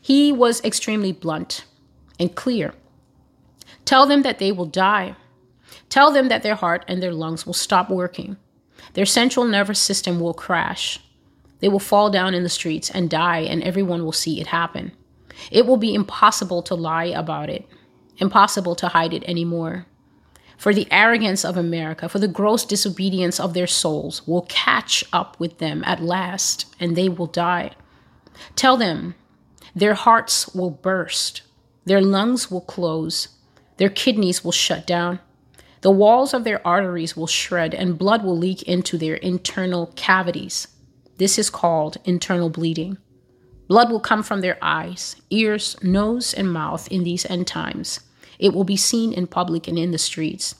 He 0.00 0.30
was 0.30 0.62
extremely 0.64 1.10
blunt 1.10 1.64
and 2.20 2.32
clear. 2.32 2.74
Tell 3.84 4.06
them 4.06 4.22
that 4.22 4.38
they 4.38 4.52
will 4.52 4.66
die. 4.66 5.16
Tell 5.88 6.12
them 6.12 6.28
that 6.28 6.44
their 6.44 6.54
heart 6.54 6.84
and 6.86 7.02
their 7.02 7.12
lungs 7.12 7.44
will 7.44 7.54
stop 7.54 7.90
working. 7.90 8.36
Their 8.92 9.04
central 9.04 9.46
nervous 9.46 9.80
system 9.80 10.20
will 10.20 10.32
crash. 10.32 11.00
They 11.58 11.68
will 11.68 11.80
fall 11.80 12.08
down 12.08 12.34
in 12.34 12.44
the 12.44 12.48
streets 12.48 12.88
and 12.88 13.10
die, 13.10 13.40
and 13.40 13.64
everyone 13.64 14.04
will 14.04 14.12
see 14.12 14.40
it 14.40 14.46
happen. 14.46 14.92
It 15.50 15.66
will 15.66 15.76
be 15.76 15.94
impossible 15.94 16.62
to 16.62 16.74
lie 16.74 17.06
about 17.06 17.50
it, 17.50 17.66
impossible 18.18 18.74
to 18.76 18.88
hide 18.88 19.12
it 19.12 19.24
anymore. 19.24 19.86
For 20.56 20.74
the 20.74 20.88
arrogance 20.90 21.44
of 21.44 21.56
America, 21.56 22.08
for 22.08 22.18
the 22.18 22.26
gross 22.26 22.64
disobedience 22.64 23.38
of 23.38 23.54
their 23.54 23.68
souls, 23.68 24.26
will 24.26 24.46
catch 24.48 25.04
up 25.12 25.38
with 25.38 25.58
them 25.58 25.84
at 25.84 26.02
last, 26.02 26.66
and 26.80 26.96
they 26.96 27.08
will 27.08 27.26
die. 27.26 27.72
Tell 28.56 28.76
them 28.76 29.14
their 29.74 29.94
hearts 29.94 30.52
will 30.54 30.70
burst, 30.70 31.42
their 31.84 32.00
lungs 32.00 32.50
will 32.50 32.60
close, 32.60 33.28
their 33.76 33.88
kidneys 33.88 34.42
will 34.42 34.52
shut 34.52 34.86
down, 34.86 35.20
the 35.80 35.90
walls 35.92 36.34
of 36.34 36.42
their 36.42 36.66
arteries 36.66 37.16
will 37.16 37.28
shred, 37.28 37.72
and 37.72 37.96
blood 37.96 38.24
will 38.24 38.36
leak 38.36 38.62
into 38.62 38.98
their 38.98 39.14
internal 39.14 39.92
cavities. 39.94 40.66
This 41.18 41.38
is 41.38 41.50
called 41.50 41.98
internal 42.04 42.50
bleeding. 42.50 42.98
Blood 43.68 43.90
will 43.90 44.00
come 44.00 44.22
from 44.22 44.40
their 44.40 44.56
eyes, 44.62 45.16
ears, 45.28 45.76
nose, 45.82 46.32
and 46.32 46.50
mouth 46.50 46.88
in 46.90 47.04
these 47.04 47.26
end 47.26 47.46
times. 47.46 48.00
It 48.38 48.54
will 48.54 48.64
be 48.64 48.76
seen 48.76 49.12
in 49.12 49.26
public 49.26 49.68
and 49.68 49.78
in 49.78 49.90
the 49.90 49.98
streets. 49.98 50.54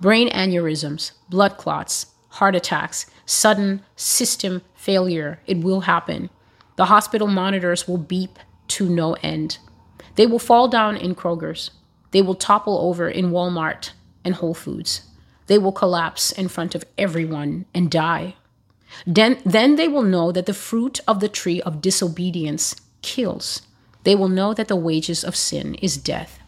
Brain 0.00 0.28
aneurysms, 0.30 1.12
blood 1.30 1.56
clots, 1.56 2.06
heart 2.30 2.56
attacks, 2.56 3.06
sudden 3.26 3.82
system 3.94 4.62
failure. 4.74 5.40
It 5.46 5.58
will 5.58 5.82
happen. 5.82 6.30
The 6.76 6.86
hospital 6.86 7.28
monitors 7.28 7.86
will 7.86 7.98
beep 7.98 8.38
to 8.68 8.88
no 8.88 9.14
end. 9.22 9.58
They 10.16 10.26
will 10.26 10.38
fall 10.38 10.68
down 10.68 10.96
in 10.96 11.14
Kroger's. 11.14 11.70
They 12.10 12.22
will 12.22 12.34
topple 12.34 12.78
over 12.78 13.08
in 13.08 13.30
Walmart 13.30 13.90
and 14.24 14.34
Whole 14.34 14.54
Foods. 14.54 15.02
They 15.46 15.58
will 15.58 15.72
collapse 15.72 16.32
in 16.32 16.48
front 16.48 16.74
of 16.74 16.84
everyone 16.96 17.66
and 17.72 17.90
die. 17.90 18.34
Then, 19.06 19.40
then 19.44 19.76
they 19.76 19.88
will 19.88 20.02
know 20.02 20.32
that 20.32 20.46
the 20.46 20.54
fruit 20.54 21.00
of 21.06 21.20
the 21.20 21.28
tree 21.28 21.60
of 21.62 21.80
disobedience 21.80 22.74
kills. 23.02 23.62
They 24.04 24.14
will 24.14 24.28
know 24.28 24.54
that 24.54 24.68
the 24.68 24.76
wages 24.76 25.24
of 25.24 25.36
sin 25.36 25.74
is 25.76 25.96
death. 25.96 26.38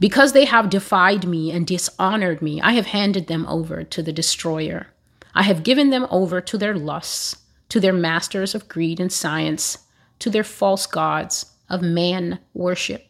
Because 0.00 0.32
they 0.32 0.44
have 0.44 0.70
defied 0.70 1.26
me 1.26 1.50
and 1.50 1.66
dishonored 1.66 2.42
me, 2.42 2.60
I 2.60 2.72
have 2.72 2.86
handed 2.86 3.26
them 3.26 3.46
over 3.46 3.84
to 3.84 4.02
the 4.02 4.12
destroyer. 4.12 4.88
I 5.34 5.42
have 5.42 5.62
given 5.62 5.90
them 5.90 6.06
over 6.10 6.40
to 6.40 6.58
their 6.58 6.74
lusts, 6.74 7.36
to 7.68 7.80
their 7.80 7.92
masters 7.92 8.54
of 8.54 8.68
greed 8.68 9.00
and 9.00 9.12
science, 9.12 9.78
to 10.18 10.30
their 10.30 10.44
false 10.44 10.86
gods 10.86 11.46
of 11.68 11.82
man 11.82 12.38
worship. 12.52 13.06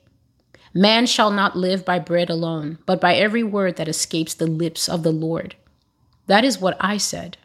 Man 0.73 1.07
shall 1.07 1.31
not 1.31 1.57
live 1.57 1.85
by 1.85 1.99
bread 1.99 2.31
alone, 2.31 2.79
but 2.87 3.01
by 3.01 3.15
every 3.15 3.43
word 3.43 3.77
that 3.77 3.89
escapes 3.89 4.35
the 4.35 4.47
lips 4.47 4.89
of 4.89 5.03
the 5.03 5.13
Lord. 5.13 5.55
That 6.27 6.45
is 6.45 6.59
what 6.59 6.77
I 6.81 6.97
said. 6.97 7.37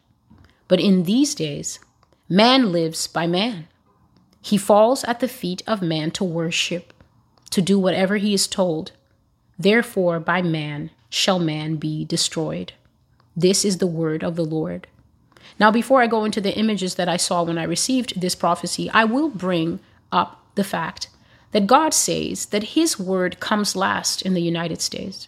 But 0.70 0.78
in 0.78 1.02
these 1.02 1.34
days, 1.34 1.80
man 2.28 2.70
lives 2.70 3.08
by 3.08 3.26
man. 3.26 3.66
He 4.40 4.56
falls 4.56 5.02
at 5.02 5.18
the 5.18 5.26
feet 5.26 5.64
of 5.66 5.82
man 5.82 6.12
to 6.12 6.22
worship, 6.22 6.92
to 7.50 7.60
do 7.60 7.76
whatever 7.76 8.18
he 8.18 8.34
is 8.34 8.46
told. 8.46 8.92
Therefore, 9.58 10.20
by 10.20 10.42
man 10.42 10.90
shall 11.08 11.40
man 11.40 11.74
be 11.74 12.04
destroyed. 12.04 12.72
This 13.34 13.64
is 13.64 13.78
the 13.78 13.88
word 13.88 14.22
of 14.22 14.36
the 14.36 14.44
Lord. 14.44 14.86
Now, 15.58 15.72
before 15.72 16.02
I 16.02 16.06
go 16.06 16.24
into 16.24 16.40
the 16.40 16.56
images 16.56 16.94
that 16.94 17.08
I 17.08 17.16
saw 17.16 17.42
when 17.42 17.58
I 17.58 17.64
received 17.64 18.20
this 18.20 18.36
prophecy, 18.36 18.88
I 18.90 19.02
will 19.02 19.28
bring 19.28 19.80
up 20.12 20.40
the 20.54 20.62
fact 20.62 21.08
that 21.50 21.66
God 21.66 21.92
says 21.92 22.46
that 22.46 22.78
his 22.78 22.96
word 22.96 23.40
comes 23.40 23.74
last 23.74 24.22
in 24.22 24.34
the 24.34 24.40
United 24.40 24.80
States. 24.80 25.26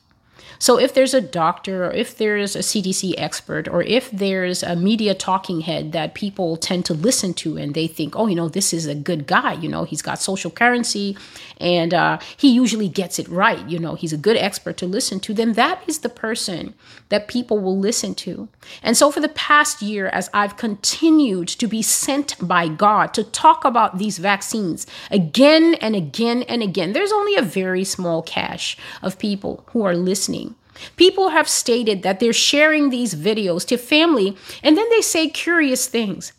So 0.58 0.78
if 0.78 0.94
there's 0.94 1.14
a 1.14 1.20
doctor 1.20 1.86
or 1.86 1.90
if 1.92 2.16
there's 2.16 2.54
a 2.54 2.60
CDC 2.60 3.14
expert 3.18 3.68
or 3.68 3.82
if 3.82 4.10
there's 4.10 4.62
a 4.62 4.76
media 4.76 5.14
talking 5.14 5.62
head 5.62 5.92
that 5.92 6.14
people 6.14 6.56
tend 6.56 6.84
to 6.86 6.94
listen 6.94 7.34
to 7.34 7.56
and 7.56 7.74
they 7.74 7.86
think, 7.86 8.14
oh, 8.16 8.26
you 8.26 8.34
know, 8.34 8.48
this 8.48 8.72
is 8.72 8.86
a 8.86 8.94
good 8.94 9.26
guy, 9.26 9.54
you 9.54 9.68
know, 9.68 9.84
he's 9.84 10.02
got 10.02 10.20
social 10.20 10.50
currency 10.50 11.16
and 11.62 11.94
uh, 11.94 12.18
he 12.36 12.52
usually 12.52 12.88
gets 12.88 13.18
it 13.18 13.28
right, 13.28 13.66
you 13.68 13.78
know, 13.78 13.94
he's 13.94 14.12
a 14.12 14.18
good 14.18 14.36
expert 14.36 14.76
to 14.78 14.86
listen 14.86 15.20
to, 15.20 15.32
then 15.32 15.54
that 15.54 15.82
is 15.86 16.00
the 16.00 16.08
person 16.08 16.74
that 17.08 17.28
people 17.28 17.58
will 17.58 17.78
listen 17.78 18.14
to. 18.16 18.48
And 18.82 18.96
so 18.96 19.10
for 19.10 19.20
the 19.20 19.28
past 19.28 19.80
year, 19.80 20.08
as 20.08 20.28
I've 20.34 20.56
continued 20.56 21.48
to 21.48 21.66
be 21.66 21.80
sent 21.80 22.36
by 22.46 22.68
God 22.68 23.14
to 23.14 23.24
talk 23.24 23.64
about 23.64 23.98
these 23.98 24.18
vaccines 24.18 24.86
again 25.10 25.74
and 25.74 25.96
again 25.96 26.42
and 26.42 26.62
again, 26.62 26.92
there's 26.92 27.12
only 27.12 27.36
a 27.36 27.42
very 27.42 27.84
small 27.84 28.22
cache 28.22 28.76
of 29.00 29.18
people 29.18 29.64
who 29.68 29.84
are 29.84 29.96
listening 29.96 30.56
People 30.96 31.30
have 31.30 31.48
stated 31.48 32.02
that 32.02 32.20
they're 32.20 32.32
sharing 32.32 32.90
these 32.90 33.14
videos 33.14 33.66
to 33.66 33.76
family 33.76 34.36
and 34.62 34.76
then 34.76 34.88
they 34.90 35.00
say 35.00 35.28
curious 35.28 35.86
things. 35.86 36.32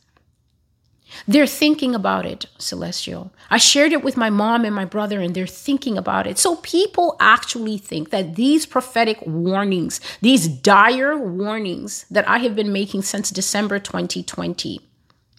They're 1.28 1.48
thinking 1.48 1.96
about 1.96 2.26
it, 2.26 2.46
Celestial. 2.58 3.32
I 3.50 3.58
shared 3.58 3.94
it 3.94 4.04
with 4.04 4.18
my 4.18 4.30
mom 4.30 4.66
and 4.66 4.76
my 4.76 4.86
brother, 4.86 5.22
and 5.22 5.34
they're 5.34 5.48
thinking 5.48 5.98
about 5.98 6.28
it. 6.28 6.38
So 6.38 6.58
people 6.58 7.16
actually 7.20 7.78
think 7.78 8.10
that 8.10 8.36
these 8.36 8.66
prophetic 8.66 9.22
warnings, 9.26 10.02
these 10.22 10.48
dire 10.48 11.18
warnings 11.18 12.06
that 12.12 12.28
I 12.28 12.40
have 12.40 12.56
been 12.56 12.74
making 12.74 13.04
since 13.04 13.30
December 13.30 13.80
2020, 13.80 14.82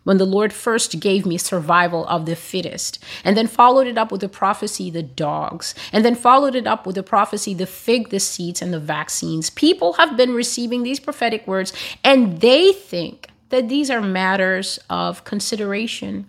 when 0.04 0.18
the 0.18 0.24
Lord 0.24 0.52
first 0.52 1.00
gave 1.00 1.26
me 1.26 1.36
survival 1.36 2.06
of 2.06 2.24
the 2.24 2.36
fittest, 2.36 3.02
and 3.22 3.36
then 3.36 3.46
followed 3.46 3.86
it 3.86 3.98
up 3.98 4.10
with 4.12 4.20
the 4.22 4.28
prophecy, 4.28 4.90
the 4.90 5.02
dogs, 5.02 5.74
and 5.92 6.04
then 6.04 6.14
followed 6.14 6.54
it 6.54 6.66
up 6.66 6.86
with 6.86 6.94
the 6.94 7.02
prophecy, 7.02 7.52
the 7.52 7.66
fig, 7.66 8.10
the 8.10 8.20
seeds, 8.20 8.62
and 8.62 8.72
the 8.72 8.80
vaccines. 8.80 9.50
People 9.50 9.94
have 9.94 10.16
been 10.16 10.34
receiving 10.34 10.82
these 10.82 11.00
prophetic 11.00 11.46
words, 11.46 11.72
and 12.02 12.40
they 12.40 12.72
think 12.72 13.28
that 13.54 13.68
these 13.68 13.88
are 13.88 14.00
matters 14.00 14.80
of 14.90 15.22
consideration 15.22 16.28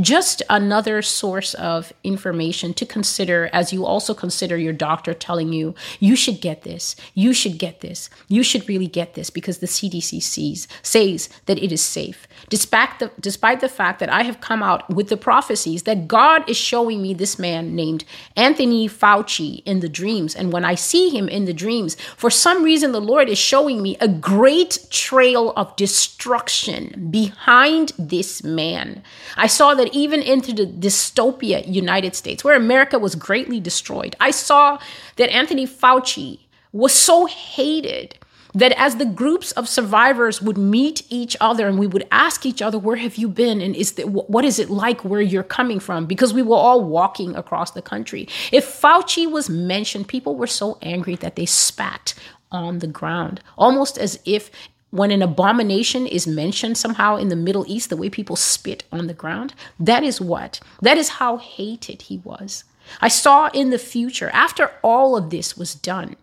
just 0.00 0.42
another 0.50 1.02
source 1.02 1.54
of 1.54 1.92
information 2.02 2.74
to 2.74 2.86
consider 2.86 3.48
as 3.52 3.72
you 3.72 3.86
also 3.86 4.14
consider 4.14 4.56
your 4.56 4.72
doctor 4.72 5.14
telling 5.14 5.52
you, 5.52 5.74
you 6.00 6.16
should 6.16 6.40
get 6.40 6.62
this, 6.62 6.96
you 7.14 7.32
should 7.32 7.58
get 7.58 7.80
this, 7.80 8.10
you 8.28 8.42
should 8.42 8.68
really 8.68 8.86
get 8.86 9.14
this 9.14 9.30
because 9.30 9.58
the 9.58 9.66
CDC 9.66 10.22
sees, 10.22 10.68
says 10.82 11.28
that 11.46 11.62
it 11.62 11.72
is 11.72 11.82
safe. 11.82 12.26
Despite 12.48 12.98
the, 12.98 13.10
despite 13.20 13.60
the 13.60 13.68
fact 13.68 14.00
that 14.00 14.12
I 14.12 14.22
have 14.22 14.40
come 14.40 14.62
out 14.62 14.88
with 14.90 15.08
the 15.08 15.16
prophecies 15.16 15.84
that 15.84 16.08
God 16.08 16.48
is 16.48 16.56
showing 16.56 17.02
me 17.02 17.14
this 17.14 17.38
man 17.38 17.74
named 17.74 18.04
Anthony 18.36 18.88
Fauci 18.88 19.62
in 19.64 19.80
the 19.80 19.88
dreams. 19.88 20.34
And 20.34 20.52
when 20.52 20.64
I 20.64 20.74
see 20.74 21.10
him 21.10 21.28
in 21.28 21.44
the 21.44 21.54
dreams, 21.54 21.96
for 22.16 22.30
some 22.30 22.62
reason, 22.62 22.92
the 22.92 23.00
Lord 23.00 23.28
is 23.28 23.38
showing 23.38 23.82
me 23.82 23.96
a 24.00 24.08
great 24.08 24.86
trail 24.90 25.52
of 25.56 25.74
destruction 25.76 27.08
behind 27.10 27.92
this 27.98 28.42
man. 28.42 29.02
I 29.36 29.46
saw 29.46 29.74
that 29.74 29.83
that 29.84 29.94
even 29.94 30.22
into 30.22 30.52
the 30.54 30.66
dystopia 30.66 31.62
United 31.70 32.14
States, 32.14 32.42
where 32.42 32.56
America 32.56 32.98
was 32.98 33.14
greatly 33.14 33.60
destroyed, 33.60 34.16
I 34.18 34.30
saw 34.30 34.78
that 35.16 35.30
Anthony 35.30 35.66
Fauci 35.66 36.40
was 36.72 36.94
so 36.94 37.26
hated 37.26 38.18
that 38.54 38.72
as 38.78 38.96
the 38.96 39.04
groups 39.04 39.52
of 39.52 39.68
survivors 39.68 40.40
would 40.40 40.56
meet 40.56 41.02
each 41.10 41.36
other 41.40 41.66
and 41.66 41.78
we 41.78 41.88
would 41.88 42.06
ask 42.10 42.46
each 42.46 42.62
other 42.62 42.78
where 42.78 42.96
have 42.96 43.16
you 43.16 43.28
been? 43.28 43.60
And 43.60 43.76
is 43.76 43.92
that 43.92 44.08
what 44.08 44.44
is 44.44 44.58
it 44.58 44.70
like 44.70 45.04
where 45.04 45.20
you're 45.20 45.42
coming 45.42 45.80
from? 45.80 46.06
Because 46.06 46.32
we 46.32 46.42
were 46.42 46.56
all 46.56 46.80
walking 46.80 47.34
across 47.34 47.72
the 47.72 47.82
country. 47.82 48.28
If 48.52 48.64
fauci 48.64 49.30
was 49.30 49.50
mentioned 49.50 50.08
people 50.08 50.36
were 50.36 50.46
so 50.46 50.78
angry 50.80 51.16
that 51.16 51.36
they 51.36 51.46
spat 51.46 52.14
on 52.52 52.78
the 52.78 52.86
ground 52.86 53.40
almost 53.58 53.98
as 53.98 54.20
if 54.24 54.50
when 54.94 55.10
an 55.10 55.22
abomination 55.22 56.06
is 56.06 56.24
mentioned 56.24 56.78
somehow 56.78 57.16
in 57.16 57.28
the 57.28 57.34
middle 57.34 57.64
east 57.66 57.90
the 57.90 57.96
way 57.96 58.08
people 58.08 58.36
spit 58.36 58.84
on 58.92 59.08
the 59.08 59.12
ground 59.12 59.52
that 59.78 60.04
is 60.04 60.20
what? 60.20 60.60
That 60.80 60.96
is 60.96 61.08
how 61.20 61.38
hated 61.38 62.02
he 62.02 62.18
was. 62.18 62.62
I 63.00 63.08
saw 63.08 63.48
in 63.52 63.70
the 63.70 63.78
future 63.78 64.30
after 64.30 64.70
all 64.82 65.16
of 65.16 65.30
this 65.30 65.56
was 65.56 65.74
done 65.74 66.14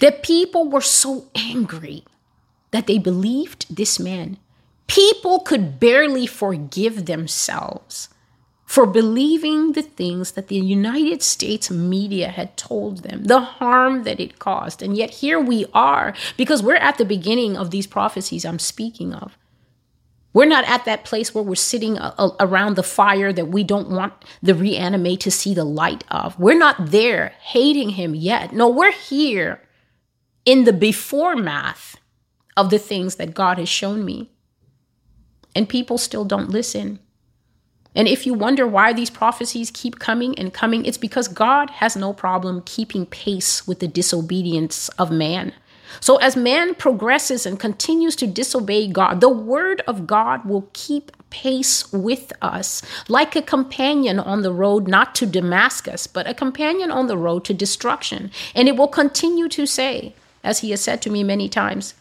that 0.00 0.24
people 0.24 0.68
were 0.68 0.80
so 0.80 1.26
angry 1.34 2.04
that 2.72 2.88
they 2.88 2.98
believed 2.98 3.74
this 3.74 4.00
man. 4.00 4.38
People 4.88 5.38
could 5.40 5.78
barely 5.78 6.26
forgive 6.26 7.06
themselves 7.06 8.08
for 8.74 8.86
believing 8.86 9.70
the 9.74 9.82
things 9.82 10.32
that 10.32 10.48
the 10.48 10.56
United 10.56 11.22
States 11.22 11.70
media 11.70 12.26
had 12.28 12.56
told 12.56 13.04
them, 13.04 13.22
the 13.22 13.38
harm 13.38 14.02
that 14.02 14.18
it 14.18 14.40
caused. 14.40 14.82
And 14.82 14.96
yet 14.96 15.10
here 15.10 15.38
we 15.38 15.64
are, 15.72 16.12
because 16.36 16.60
we're 16.60 16.74
at 16.88 16.98
the 16.98 17.04
beginning 17.04 17.56
of 17.56 17.70
these 17.70 17.86
prophecies 17.86 18.44
I'm 18.44 18.58
speaking 18.58 19.14
of. 19.14 19.38
We're 20.32 20.54
not 20.56 20.68
at 20.68 20.84
that 20.86 21.04
place 21.04 21.32
where 21.32 21.44
we're 21.44 21.54
sitting 21.54 21.98
a- 21.98 22.16
a- 22.18 22.36
around 22.40 22.74
the 22.74 22.82
fire 22.82 23.32
that 23.32 23.46
we 23.46 23.62
don't 23.62 23.90
want 23.90 24.12
the 24.42 24.56
reanimate 24.56 25.20
to 25.20 25.30
see 25.30 25.54
the 25.54 25.62
light 25.62 26.02
of. 26.10 26.36
We're 26.36 26.58
not 26.58 26.90
there 26.90 27.34
hating 27.42 27.90
him 27.90 28.16
yet. 28.16 28.52
No, 28.52 28.68
we're 28.68 28.90
here 28.90 29.62
in 30.44 30.64
the 30.64 30.72
before 30.72 31.36
math 31.36 31.96
of 32.56 32.70
the 32.70 32.80
things 32.80 33.14
that 33.14 33.34
God 33.34 33.58
has 33.58 33.68
shown 33.68 34.04
me. 34.04 34.32
And 35.54 35.68
people 35.68 35.96
still 35.96 36.24
don't 36.24 36.50
listen. 36.50 36.98
And 37.94 38.08
if 38.08 38.26
you 38.26 38.34
wonder 38.34 38.66
why 38.66 38.92
these 38.92 39.10
prophecies 39.10 39.70
keep 39.70 39.98
coming 39.98 40.36
and 40.38 40.52
coming, 40.52 40.84
it's 40.84 40.98
because 40.98 41.28
God 41.28 41.70
has 41.70 41.96
no 41.96 42.12
problem 42.12 42.62
keeping 42.64 43.06
pace 43.06 43.66
with 43.66 43.80
the 43.80 43.88
disobedience 43.88 44.88
of 44.90 45.10
man. 45.10 45.52
So, 46.00 46.16
as 46.16 46.36
man 46.36 46.74
progresses 46.74 47.46
and 47.46 47.60
continues 47.60 48.16
to 48.16 48.26
disobey 48.26 48.88
God, 48.88 49.20
the 49.20 49.28
word 49.28 49.82
of 49.86 50.06
God 50.06 50.44
will 50.44 50.68
keep 50.72 51.12
pace 51.30 51.92
with 51.92 52.32
us, 52.42 52.82
like 53.08 53.36
a 53.36 53.42
companion 53.42 54.18
on 54.18 54.42
the 54.42 54.52
road 54.52 54.88
not 54.88 55.14
to 55.16 55.26
Damascus, 55.26 56.06
but 56.06 56.28
a 56.28 56.34
companion 56.34 56.90
on 56.90 57.06
the 57.06 57.16
road 57.16 57.44
to 57.44 57.54
destruction. 57.54 58.30
And 58.54 58.68
it 58.68 58.76
will 58.76 58.88
continue 58.88 59.48
to 59.50 59.66
say, 59.66 60.14
as 60.42 60.60
he 60.60 60.70
has 60.70 60.80
said 60.80 61.00
to 61.02 61.10
me 61.10 61.22
many 61.22 61.48
times, 61.48 61.94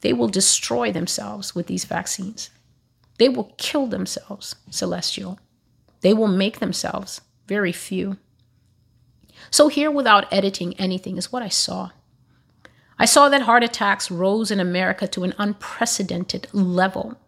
they 0.00 0.12
will 0.12 0.28
destroy 0.28 0.90
themselves 0.90 1.54
with 1.54 1.66
these 1.66 1.84
vaccines. 1.84 2.50
They 3.18 3.28
will 3.28 3.54
kill 3.56 3.86
themselves, 3.86 4.54
celestial. 4.70 5.38
They 6.00 6.14
will 6.14 6.28
make 6.28 6.58
themselves 6.58 7.20
very 7.46 7.72
few. 7.72 8.16
So, 9.50 9.68
here 9.68 9.90
without 9.90 10.32
editing 10.32 10.74
anything 10.78 11.16
is 11.16 11.32
what 11.32 11.42
I 11.42 11.48
saw. 11.48 11.90
I 12.98 13.04
saw 13.04 13.28
that 13.28 13.42
heart 13.42 13.64
attacks 13.64 14.10
rose 14.10 14.50
in 14.50 14.60
America 14.60 15.08
to 15.08 15.24
an 15.24 15.34
unprecedented 15.38 16.46
level. 16.52 17.18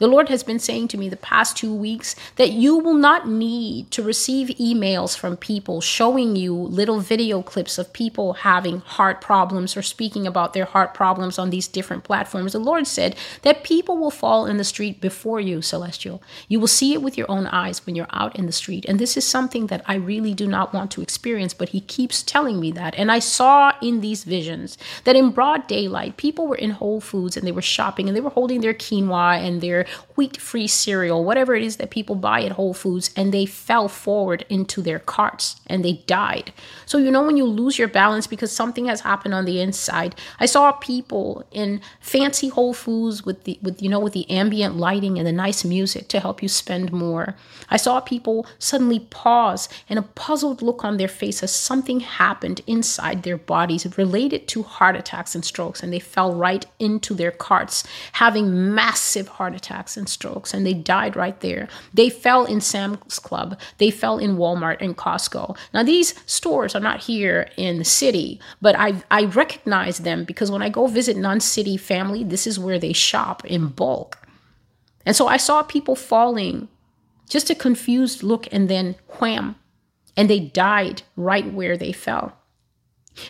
The 0.00 0.08
Lord 0.08 0.30
has 0.30 0.42
been 0.42 0.58
saying 0.58 0.88
to 0.88 0.96
me 0.96 1.10
the 1.10 1.16
past 1.18 1.58
two 1.58 1.74
weeks 1.74 2.16
that 2.36 2.52
you 2.52 2.78
will 2.78 2.94
not 2.94 3.28
need 3.28 3.90
to 3.90 4.02
receive 4.02 4.48
emails 4.56 5.14
from 5.14 5.36
people 5.36 5.82
showing 5.82 6.36
you 6.36 6.54
little 6.54 7.00
video 7.00 7.42
clips 7.42 7.76
of 7.76 7.92
people 7.92 8.32
having 8.32 8.80
heart 8.80 9.20
problems 9.20 9.76
or 9.76 9.82
speaking 9.82 10.26
about 10.26 10.54
their 10.54 10.64
heart 10.64 10.94
problems 10.94 11.38
on 11.38 11.50
these 11.50 11.68
different 11.68 12.02
platforms. 12.02 12.54
The 12.54 12.58
Lord 12.58 12.86
said 12.86 13.14
that 13.42 13.62
people 13.62 13.98
will 13.98 14.10
fall 14.10 14.46
in 14.46 14.56
the 14.56 14.64
street 14.64 15.02
before 15.02 15.38
you, 15.38 15.60
Celestial. 15.60 16.22
You 16.48 16.60
will 16.60 16.66
see 16.66 16.94
it 16.94 17.02
with 17.02 17.18
your 17.18 17.30
own 17.30 17.46
eyes 17.48 17.84
when 17.84 17.94
you're 17.94 18.06
out 18.10 18.34
in 18.36 18.46
the 18.46 18.52
street. 18.52 18.86
And 18.88 18.98
this 18.98 19.18
is 19.18 19.26
something 19.26 19.66
that 19.66 19.82
I 19.84 19.96
really 19.96 20.32
do 20.32 20.46
not 20.46 20.72
want 20.72 20.90
to 20.92 21.02
experience, 21.02 21.52
but 21.52 21.68
He 21.68 21.82
keeps 21.82 22.22
telling 22.22 22.58
me 22.58 22.72
that. 22.72 22.94
And 22.94 23.12
I 23.12 23.18
saw 23.18 23.74
in 23.82 24.00
these 24.00 24.24
visions 24.24 24.78
that 25.04 25.14
in 25.14 25.28
broad 25.28 25.66
daylight, 25.66 26.16
people 26.16 26.46
were 26.46 26.56
in 26.56 26.70
Whole 26.70 27.02
Foods 27.02 27.36
and 27.36 27.46
they 27.46 27.52
were 27.52 27.60
shopping 27.60 28.08
and 28.08 28.16
they 28.16 28.22
were 28.22 28.30
holding 28.30 28.62
their 28.62 28.72
quinoa 28.72 29.46
and 29.46 29.60
their 29.60 29.84
wheat 30.16 30.36
free 30.36 30.66
cereal, 30.66 31.24
whatever 31.24 31.54
it 31.54 31.62
is 31.62 31.76
that 31.76 31.90
people 31.90 32.14
buy 32.14 32.42
at 32.42 32.52
Whole 32.52 32.74
Foods, 32.74 33.10
and 33.16 33.32
they 33.32 33.46
fell 33.46 33.88
forward 33.88 34.44
into 34.48 34.82
their 34.82 34.98
carts 34.98 35.60
and 35.66 35.84
they 35.84 35.94
died. 36.06 36.52
So, 36.86 36.98
you 36.98 37.10
know, 37.10 37.22
when 37.22 37.36
you 37.36 37.44
lose 37.44 37.78
your 37.78 37.88
balance 37.88 38.26
because 38.26 38.52
something 38.52 38.86
has 38.86 39.00
happened 39.00 39.34
on 39.34 39.44
the 39.44 39.60
inside, 39.60 40.14
I 40.38 40.46
saw 40.46 40.72
people 40.72 41.46
in 41.50 41.80
fancy 42.00 42.48
Whole 42.48 42.74
Foods 42.74 43.24
with 43.24 43.44
the, 43.44 43.58
with, 43.62 43.82
you 43.82 43.88
know, 43.88 44.00
with 44.00 44.12
the 44.12 44.28
ambient 44.30 44.76
lighting 44.76 45.18
and 45.18 45.26
the 45.26 45.32
nice 45.32 45.64
music 45.64 46.08
to 46.08 46.20
help 46.20 46.42
you 46.42 46.48
spend 46.48 46.92
more. 46.92 47.36
I 47.68 47.76
saw 47.76 48.00
people 48.00 48.46
suddenly 48.58 49.00
pause 49.00 49.68
and 49.88 49.98
a 49.98 50.02
puzzled 50.02 50.62
look 50.62 50.84
on 50.84 50.96
their 50.96 51.08
face 51.08 51.42
as 51.42 51.52
something 51.52 52.00
happened 52.00 52.60
inside 52.66 53.22
their 53.22 53.38
bodies 53.38 53.86
related 53.96 54.48
to 54.48 54.62
heart 54.62 54.96
attacks 54.96 55.34
and 55.34 55.44
strokes, 55.44 55.82
and 55.82 55.92
they 55.92 55.98
fell 55.98 56.34
right 56.34 56.66
into 56.78 57.14
their 57.14 57.30
carts, 57.30 57.84
having 58.12 58.74
massive 58.74 59.28
heart 59.28 59.54
attacks 59.54 59.79
attacks 59.80 59.96
and 59.96 60.08
strokes, 60.08 60.52
and 60.54 60.66
they 60.66 60.74
died 60.74 61.16
right 61.16 61.40
there. 61.40 61.68
They 61.94 62.10
fell 62.10 62.44
in 62.44 62.60
Sam's 62.60 63.18
Club, 63.18 63.58
they 63.78 63.90
fell 63.90 64.18
in 64.18 64.36
Walmart 64.36 64.78
and 64.80 64.96
Costco. 64.96 65.56
Now, 65.72 65.82
these 65.82 66.14
stores 66.26 66.74
are 66.74 66.80
not 66.80 67.00
here 67.00 67.48
in 67.56 67.78
the 67.78 67.84
city, 67.84 68.40
but 68.60 68.76
I, 68.78 69.02
I 69.10 69.24
recognize 69.24 69.98
them 69.98 70.24
because 70.24 70.50
when 70.50 70.62
I 70.62 70.68
go 70.68 70.86
visit 70.86 71.16
non 71.16 71.40
city 71.40 71.76
family, 71.76 72.24
this 72.24 72.46
is 72.46 72.58
where 72.58 72.78
they 72.78 72.92
shop 72.92 73.44
in 73.46 73.68
bulk. 73.68 74.18
And 75.06 75.16
so 75.16 75.28
I 75.28 75.38
saw 75.38 75.62
people 75.62 75.96
falling, 75.96 76.68
just 77.28 77.50
a 77.50 77.54
confused 77.54 78.22
look, 78.22 78.46
and 78.52 78.68
then 78.68 78.96
wham, 79.18 79.56
and 80.16 80.28
they 80.28 80.40
died 80.40 81.02
right 81.16 81.50
where 81.52 81.76
they 81.76 81.92
fell. 81.92 82.36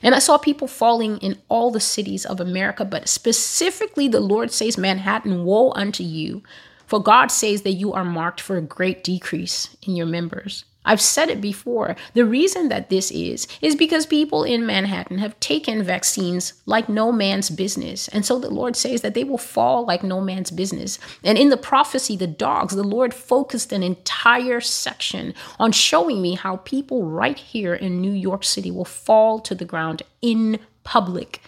And 0.02 0.14
I 0.14 0.18
saw 0.18 0.38
people 0.38 0.68
falling 0.68 1.18
in 1.18 1.38
all 1.48 1.70
the 1.70 1.80
cities 1.80 2.24
of 2.24 2.40
America, 2.40 2.84
but 2.84 3.08
specifically 3.08 4.08
the 4.08 4.20
Lord 4.20 4.50
says, 4.50 4.78
Manhattan, 4.78 5.44
woe 5.44 5.72
unto 5.72 6.02
you, 6.02 6.42
for 6.86 7.02
God 7.02 7.28
says 7.28 7.62
that 7.62 7.72
you 7.72 7.92
are 7.92 8.04
marked 8.04 8.40
for 8.40 8.56
a 8.56 8.62
great 8.62 9.04
decrease 9.04 9.76
in 9.82 9.96
your 9.96 10.06
members. 10.06 10.64
I've 10.84 11.00
said 11.00 11.28
it 11.28 11.40
before. 11.40 11.94
The 12.14 12.24
reason 12.24 12.68
that 12.68 12.88
this 12.88 13.10
is, 13.10 13.46
is 13.60 13.76
because 13.76 14.06
people 14.06 14.44
in 14.44 14.64
Manhattan 14.64 15.18
have 15.18 15.38
taken 15.38 15.82
vaccines 15.82 16.54
like 16.64 16.88
no 16.88 17.12
man's 17.12 17.50
business. 17.50 18.08
And 18.08 18.24
so 18.24 18.38
the 18.38 18.50
Lord 18.50 18.76
says 18.76 19.02
that 19.02 19.14
they 19.14 19.24
will 19.24 19.38
fall 19.38 19.84
like 19.84 20.02
no 20.02 20.20
man's 20.20 20.50
business. 20.50 20.98
And 21.22 21.36
in 21.36 21.50
the 21.50 21.58
prophecy, 21.58 22.16
the 22.16 22.26
dogs, 22.26 22.74
the 22.74 22.82
Lord 22.82 23.12
focused 23.12 23.72
an 23.72 23.82
entire 23.82 24.60
section 24.60 25.34
on 25.58 25.72
showing 25.72 26.22
me 26.22 26.34
how 26.34 26.56
people 26.56 27.04
right 27.04 27.38
here 27.38 27.74
in 27.74 28.00
New 28.00 28.12
York 28.12 28.42
City 28.42 28.70
will 28.70 28.86
fall 28.86 29.38
to 29.40 29.54
the 29.54 29.66
ground 29.66 30.02
in 30.22 30.58
public. 30.82 31.42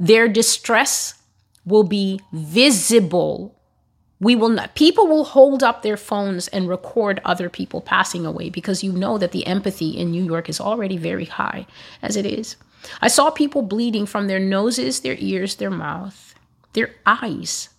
Their 0.00 0.28
distress 0.28 1.14
will 1.64 1.84
be 1.84 2.20
visible 2.32 3.53
we 4.20 4.36
will 4.36 4.48
not 4.48 4.74
people 4.74 5.06
will 5.06 5.24
hold 5.24 5.62
up 5.62 5.82
their 5.82 5.96
phones 5.96 6.48
and 6.48 6.68
record 6.68 7.20
other 7.24 7.48
people 7.48 7.80
passing 7.80 8.24
away 8.24 8.48
because 8.48 8.84
you 8.84 8.92
know 8.92 9.18
that 9.18 9.32
the 9.32 9.46
empathy 9.46 9.90
in 9.90 10.10
New 10.10 10.24
York 10.24 10.48
is 10.48 10.60
already 10.60 10.96
very 10.96 11.24
high 11.24 11.66
as 12.00 12.16
it 12.16 12.26
is. 12.26 12.56
I 13.00 13.08
saw 13.08 13.30
people 13.30 13.62
bleeding 13.62 14.06
from 14.06 14.26
their 14.26 14.38
noses, 14.38 15.00
their 15.00 15.16
ears, 15.18 15.56
their 15.56 15.70
mouth, 15.70 16.34
their 16.74 16.90
eyes. 17.06 17.70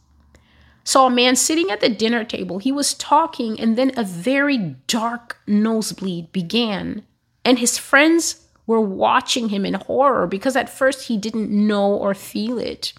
Saw 0.84 1.08
a 1.08 1.12
man 1.12 1.36
sitting 1.36 1.72
at 1.72 1.82
the 1.82 1.90
dinner 1.90 2.24
table. 2.24 2.60
He 2.60 2.72
was 2.72 2.94
talking, 2.94 3.60
and 3.60 3.76
then 3.76 3.92
a 3.98 4.04
very 4.04 4.58
dark 4.88 5.40
nosebleed 5.48 6.32
began. 6.32 7.04
And 7.44 7.58
his 7.58 7.78
friends 7.78 8.48
were 8.68 8.82
watching 8.82 9.50
him 9.50 9.66
in 9.66 9.76
horror 9.76 10.28
because 10.28 10.56
at 10.56 10.70
first 10.70 11.08
he 11.08 11.18
didn't 11.18 11.50
know 11.50 11.92
or 11.92 12.14
feel 12.14 12.58
it. 12.60 12.94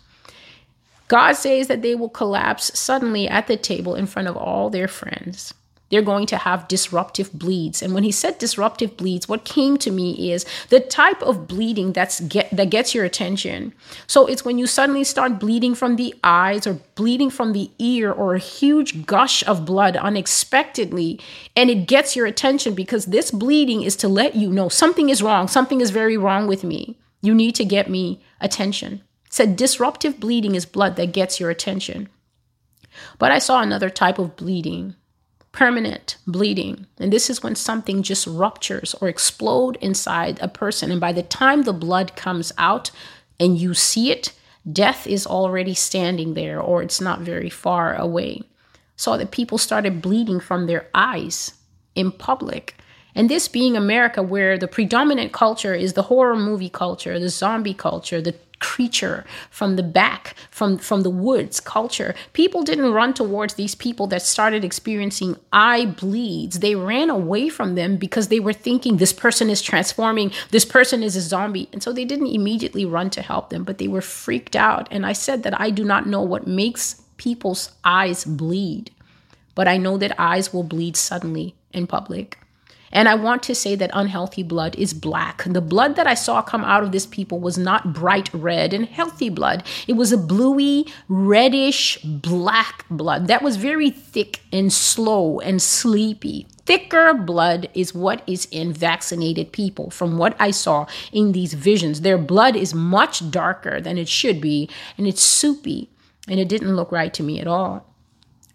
God 1.09 1.35
says 1.35 1.69
that 1.69 1.83
they 1.83 1.95
will 1.95 2.09
collapse 2.09 2.77
suddenly 2.79 3.29
at 3.29 3.47
the 3.47 3.57
table 3.57 3.95
in 3.95 4.07
front 4.07 4.29
of 4.29 4.37
all 4.37 4.71
their 4.71 4.89
friends. 4.89 5.55
They're 5.89 6.03
going 6.03 6.27
to 6.27 6.39
have 6.39 6.67
disruptive 6.67 7.33
bleeds. 7.33 7.81
And 7.81 7.95
when 7.95 8.03
he 8.03 8.11
said 8.11 8.39
disruptive 8.39 8.97
bleeds, 8.97 9.29
what 9.29 9.45
came 9.45 9.77
to 9.79 9.93
me 9.93 10.33
is 10.33 10.45
the 10.69 10.81
type 10.81 11.23
of 11.23 11.47
bleeding 11.47 11.93
that's 11.93 12.21
get, 12.21 12.51
that 12.51 12.71
gets 12.71 12.93
your 12.93 13.05
attention. 13.05 13.73
So 14.09 14.27
it's 14.27 14.45
when 14.45 14.59
you 14.59 14.67
suddenly 14.67 15.05
start 15.05 15.39
bleeding 15.39 15.77
from 15.77 15.95
the 15.95 16.13
eyes 16.25 16.67
or 16.67 16.81
bleeding 16.97 17.31
from 17.31 17.53
the 17.53 17.71
ear 17.79 18.11
or 18.11 18.35
a 18.35 18.41
huge 18.41 19.07
gush 19.07 19.47
of 19.47 19.65
blood 19.65 19.97
unexpectedly. 19.97 21.21
And 21.55 21.71
it 21.71 21.87
gets 21.87 22.17
your 22.17 22.27
attention 22.27 22.75
because 22.75 23.07
this 23.07 23.31
bleeding 23.31 23.83
is 23.83 23.95
to 23.97 24.09
let 24.09 24.35
you 24.35 24.51
know 24.51 24.69
something 24.69 25.09
is 25.09 25.23
wrong. 25.23 25.47
Something 25.47 25.81
is 25.81 25.91
very 25.91 26.17
wrong 26.17 26.49
with 26.49 26.65
me. 26.65 26.99
You 27.23 27.33
need 27.33 27.55
to 27.55 27.65
get 27.65 27.89
me 27.89 28.21
attention 28.41 29.03
said 29.31 29.57
disruptive 29.57 30.21
bleeding 30.21 30.55
is 30.55 30.67
blood 30.67 30.97
that 30.97 31.13
gets 31.13 31.41
your 31.41 31.51
attention. 31.51 32.09
But 33.19 33.33
I 33.33 33.39
saw 33.39 33.61
another 33.61 33.91
type 33.91 34.19
of 34.19 34.37
bleeding, 34.37 34.95
permanent 35.53 36.17
bleeding. 36.27 36.87
And 36.99 37.13
this 37.13 37.29
is 37.29 37.43
when 37.43 37.55
something 37.55 38.03
just 38.03 38.27
ruptures 38.27 38.95
or 39.01 39.09
explode 39.09 39.77
inside 39.81 40.39
a 40.41 40.49
person 40.49 40.91
and 40.91 41.01
by 41.01 41.13
the 41.13 41.23
time 41.23 41.63
the 41.63 41.73
blood 41.73 42.17
comes 42.17 42.53
out, 42.59 42.91
and 43.39 43.59
you 43.59 43.75
see 43.75 44.11
it, 44.11 44.33
death 44.71 45.07
is 45.07 45.27
already 45.27 45.75
standing 45.75 46.35
there 46.35 46.61
or 46.61 46.83
it's 46.83 47.01
not 47.01 47.21
very 47.21 47.51
far 47.51 47.95
away. 47.95 48.43
Saw 48.97 49.17
that 49.19 49.31
people 49.31 49.59
started 49.59 50.01
bleeding 50.01 50.41
from 50.41 50.67
their 50.67 50.89
eyes 50.95 51.53
in 51.95 52.11
public. 52.11 52.77
And 53.17 53.31
this 53.31 53.49
being 53.49 53.77
America, 53.77 54.23
where 54.23 54.59
the 54.59 54.69
predominant 54.69 55.33
culture 55.33 55.75
is 55.75 55.95
the 55.95 56.03
horror 56.03 56.37
movie 56.37 56.69
culture, 56.69 57.19
the 57.19 57.31
zombie 57.31 57.75
culture, 57.75 58.21
the 58.21 58.37
creature 58.59 59.25
from 59.51 59.77
the 59.77 59.83
back 59.83 60.35
from 60.51 60.79
from 60.79 61.03
the 61.03 61.11
woods 61.11 61.61
culture 61.61 62.15
people 62.33 62.63
didn't 62.63 62.91
run 62.91 63.13
towards 63.13 63.53
these 63.55 63.75
people 63.75 64.07
that 64.07 64.23
started 64.23 64.65
experiencing 64.65 65.37
eye 65.53 65.85
bleeds. 65.85 66.61
They 66.61 66.75
ran 66.75 67.11
away 67.11 67.51
from 67.51 67.75
them 67.75 67.99
because 67.99 68.29
they 68.29 68.41
were 68.41 68.55
thinking 68.55 68.97
this 68.97 69.13
person 69.13 69.51
is 69.51 69.61
transforming. 69.61 70.33
This 70.53 70.65
person 70.65 71.03
is 71.03 71.17
a 71.17 71.21
zombie. 71.21 71.69
And 71.73 71.83
so 71.83 71.93
they 71.93 72.07
didn't 72.07 72.29
immediately 72.29 72.87
run 72.87 73.11
to 73.11 73.23
help 73.23 73.51
them 73.51 73.65
but 73.65 73.79
they 73.79 73.89
were 73.89 74.01
freaked 74.01 74.57
out. 74.57 74.89
And 74.91 75.05
i 75.05 75.13
said 75.13 75.43
that 75.43 75.61
i 75.61 75.71
do 75.71 75.85
not 75.85 76.07
know 76.07 76.23
what 76.23 76.47
makes 76.47 77.03
people's 77.19 77.73
eyes 77.85 78.25
bleed 78.25 78.91
but 79.55 79.69
i 79.69 79.77
know 79.77 79.97
that 79.99 80.19
eyes 80.19 80.53
will 80.53 80.63
bleed 80.63 80.97
suddenly 80.97 81.55
in 81.73 81.87
public 81.87 82.39
and 82.97 83.11
I 83.11 83.15
want 83.15 83.43
to 83.43 83.55
say 83.55 83.75
that 83.75 83.91
unhealthy 83.93 84.43
blood 84.43 84.75
is 84.77 84.95
black. 84.95 85.45
The 85.45 85.61
blood 85.61 85.97
that 85.97 86.07
I 86.07 86.15
saw 86.15 86.41
come 86.41 86.65
out 86.65 86.83
of 86.83 86.93
this 86.93 87.05
people 87.05 87.39
was 87.39 87.59
not 87.59 87.93
bright 87.93 88.31
red 88.33 88.73
and 88.73 88.87
healthy 88.87 89.29
blood. 89.29 89.65
It 89.87 89.93
was 89.93 90.13
a 90.13 90.17
bluey, 90.17 90.87
reddish, 91.07 91.99
black 92.03 92.87
blood 92.89 93.27
that 93.27 93.43
was 93.43 93.57
very 93.59 93.91
thick 93.91 94.41
and 94.51 94.73
slow 94.73 95.41
and 95.41 95.61
sleepy. 95.61 96.47
Thicker 96.65 97.13
blood 97.13 97.69
is 97.75 97.95
what 97.95 98.23
is 98.27 98.49
in 98.51 98.73
vaccinated 98.73 99.53
people. 99.53 99.91
From 99.91 100.17
what 100.17 100.35
I 100.41 100.51
saw 100.51 100.87
in 101.13 101.33
these 101.33 101.53
visions, 101.53 102.01
their 102.01 102.17
blood 102.17 102.57
is 102.57 102.73
much 102.73 103.31
darker 103.31 103.79
than 103.79 103.99
it 103.99 104.09
should 104.09 104.41
be, 104.41 104.71
and 104.97 105.07
it's 105.07 105.23
soupy, 105.23 105.91
and 106.27 106.41
it 106.41 106.49
didn't 106.49 106.75
look 106.75 106.91
right 106.91 107.13
to 107.13 107.23
me 107.23 107.41
at 107.41 107.47
all. 107.47 107.95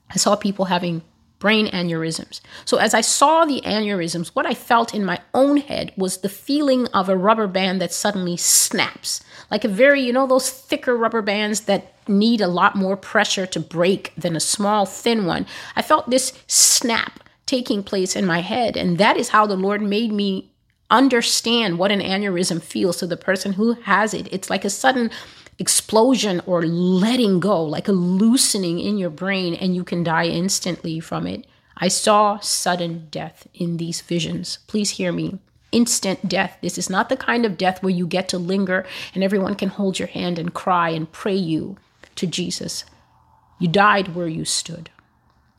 I 0.10 0.18
saw 0.18 0.36
people 0.36 0.66
having 0.66 1.04
brain 1.42 1.68
aneurysms. 1.72 2.40
So, 2.64 2.78
as 2.78 2.94
I 2.94 3.02
saw 3.02 3.44
the 3.44 3.62
aneurysms, 3.66 4.30
what 4.30 4.46
I 4.46 4.54
felt 4.54 4.94
in 4.94 5.04
my 5.04 5.20
own 5.34 5.58
head 5.58 5.92
was 5.98 6.20
the 6.20 6.30
feeling 6.30 6.88
of 6.94 7.10
a 7.10 7.18
rubber 7.18 7.48
band 7.48 7.82
that 7.82 7.92
suddenly 7.92 8.38
snaps. 8.38 9.22
Like 9.50 9.66
a 9.66 9.68
very, 9.68 10.02
you 10.02 10.14
know, 10.14 10.28
those 10.28 10.50
thicker 10.50 10.96
rubber 10.96 11.22
bands 11.22 11.62
that 11.62 11.94
need 12.08 12.40
a 12.40 12.48
lot 12.48 12.76
more 12.76 12.96
pressure 12.96 13.46
to 13.48 13.60
break 13.60 14.14
than 14.16 14.38
a 14.38 14.40
small, 14.40 14.86
thin 14.86 15.26
one. 15.26 15.46
I 15.76 15.82
felt 15.82 16.10
this 16.10 16.32
snap 16.48 17.20
taking 17.48 17.84
place 17.84 18.16
in 18.16 18.26
my 18.26 18.40
head. 18.40 18.78
And 18.78 18.98
that 18.98 19.18
is 19.18 19.30
how 19.30 19.46
the 19.46 19.58
Lord 19.58 19.82
made 19.82 20.14
me 20.14 20.52
understand 20.90 21.80
what 21.80 21.92
an 21.92 22.00
aneurysm 22.00 22.62
feels 22.62 22.98
to 22.98 23.08
the 23.08 23.18
person 23.18 23.54
who 23.54 23.74
has 23.74 24.14
it. 24.14 24.28
It's 24.32 24.50
like 24.50 24.64
a 24.64 24.70
sudden 24.70 25.10
explosion 25.60 26.42
or 26.46 26.64
letting 26.64 27.40
go, 27.40 27.64
like 27.64 27.88
a 27.88 27.94
loosening 27.94 28.80
in 28.80 28.98
your 28.98 29.10
brain, 29.10 29.54
and 29.54 29.76
you 29.76 29.84
can 29.84 30.04
die 30.04 30.26
instantly 30.26 31.00
from 31.00 31.28
it. 31.28 31.46
I 31.78 31.88
saw 31.88 32.40
sudden 32.40 33.08
death 33.10 33.48
in 33.54 33.78
these 33.78 34.02
visions. 34.02 34.60
Please 34.68 34.92
hear 34.92 35.12
me. 35.12 35.40
Instant 35.72 36.28
death. 36.28 36.58
This 36.62 36.78
is 36.78 36.90
not 36.90 37.10
the 37.10 37.18
kind 37.18 37.46
of 37.46 37.58
death 37.58 37.82
where 37.82 37.94
you 37.94 38.06
get 38.06 38.28
to 38.30 38.38
linger 38.38 38.86
and 39.16 39.24
everyone 39.24 39.56
can 39.56 39.70
hold 39.70 39.98
your 39.98 40.10
hand 40.10 40.38
and 40.38 40.54
cry 40.54 40.90
and 40.90 41.12
pray 41.12 41.36
you 41.36 41.78
to 42.16 42.28
Jesus. 42.28 42.84
You 43.58 43.68
died 43.68 44.14
where 44.16 44.28
you 44.28 44.46
stood. 44.46 44.90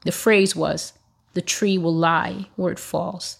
The 0.04 0.12
phrase 0.12 0.54
was, 0.54 0.92
the 1.34 1.40
tree 1.40 1.78
will 1.78 1.94
lie 1.94 2.46
where 2.56 2.72
it 2.72 2.78
falls. 2.78 3.38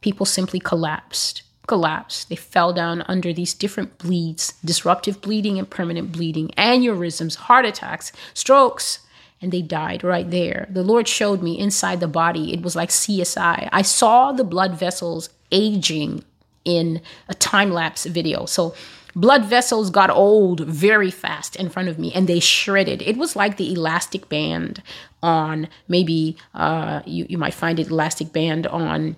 People 0.00 0.24
simply 0.24 0.60
collapsed 0.60 1.42
collapsed. 1.70 2.28
They 2.28 2.34
fell 2.34 2.72
down 2.72 3.04
under 3.06 3.32
these 3.32 3.54
different 3.54 3.96
bleeds 3.96 4.54
disruptive 4.64 5.20
bleeding 5.20 5.56
and 5.56 5.70
permanent 5.70 6.10
bleeding, 6.10 6.48
aneurysms, 6.58 7.36
heart 7.46 7.64
attacks, 7.64 8.10
strokes. 8.34 8.98
And 9.40 9.52
they 9.52 9.62
died 9.62 10.02
right 10.02 10.28
there. 10.28 10.66
The 10.68 10.82
Lord 10.82 11.06
showed 11.06 11.42
me 11.42 11.56
inside 11.56 12.00
the 12.00 12.08
body. 12.08 12.52
It 12.52 12.62
was 12.62 12.74
like 12.74 12.88
CSI. 12.88 13.68
I 13.72 13.82
saw 13.82 14.32
the 14.32 14.42
blood 14.42 14.74
vessels 14.74 15.30
aging 15.52 16.24
in 16.64 17.00
a 17.28 17.34
time 17.34 17.70
lapse 17.70 18.04
video. 18.04 18.46
So 18.46 18.74
blood 19.14 19.44
vessels 19.44 19.90
got 19.90 20.10
old 20.10 20.60
very 20.60 21.12
fast 21.12 21.54
in 21.54 21.70
front 21.70 21.88
of 21.88 22.00
me 22.00 22.12
and 22.12 22.26
they 22.26 22.40
shredded. 22.40 23.00
It 23.00 23.16
was 23.16 23.36
like 23.36 23.56
the 23.56 23.72
elastic 23.72 24.28
band 24.28 24.82
on 25.22 25.68
maybe 25.86 26.36
uh, 26.52 27.02
you, 27.06 27.26
you 27.28 27.38
might 27.38 27.54
find 27.54 27.78
it 27.78 27.90
elastic 27.90 28.32
band 28.32 28.66
on 28.66 29.14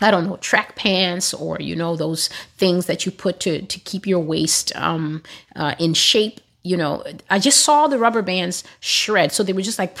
I 0.00 0.10
don't 0.10 0.26
know, 0.26 0.36
track 0.36 0.76
pants 0.76 1.34
or, 1.34 1.58
you 1.60 1.74
know, 1.74 1.96
those 1.96 2.28
things 2.56 2.86
that 2.86 3.04
you 3.04 3.12
put 3.12 3.40
to, 3.40 3.62
to 3.62 3.80
keep 3.80 4.06
your 4.06 4.20
waist 4.20 4.74
um, 4.76 5.22
uh, 5.56 5.74
in 5.78 5.94
shape. 5.94 6.40
You 6.62 6.76
know, 6.76 7.02
I 7.30 7.38
just 7.38 7.64
saw 7.64 7.86
the 7.88 7.98
rubber 7.98 8.22
bands 8.22 8.62
shred. 8.80 9.32
So 9.32 9.42
they 9.42 9.52
were 9.52 9.62
just 9.62 9.78
like, 9.78 9.96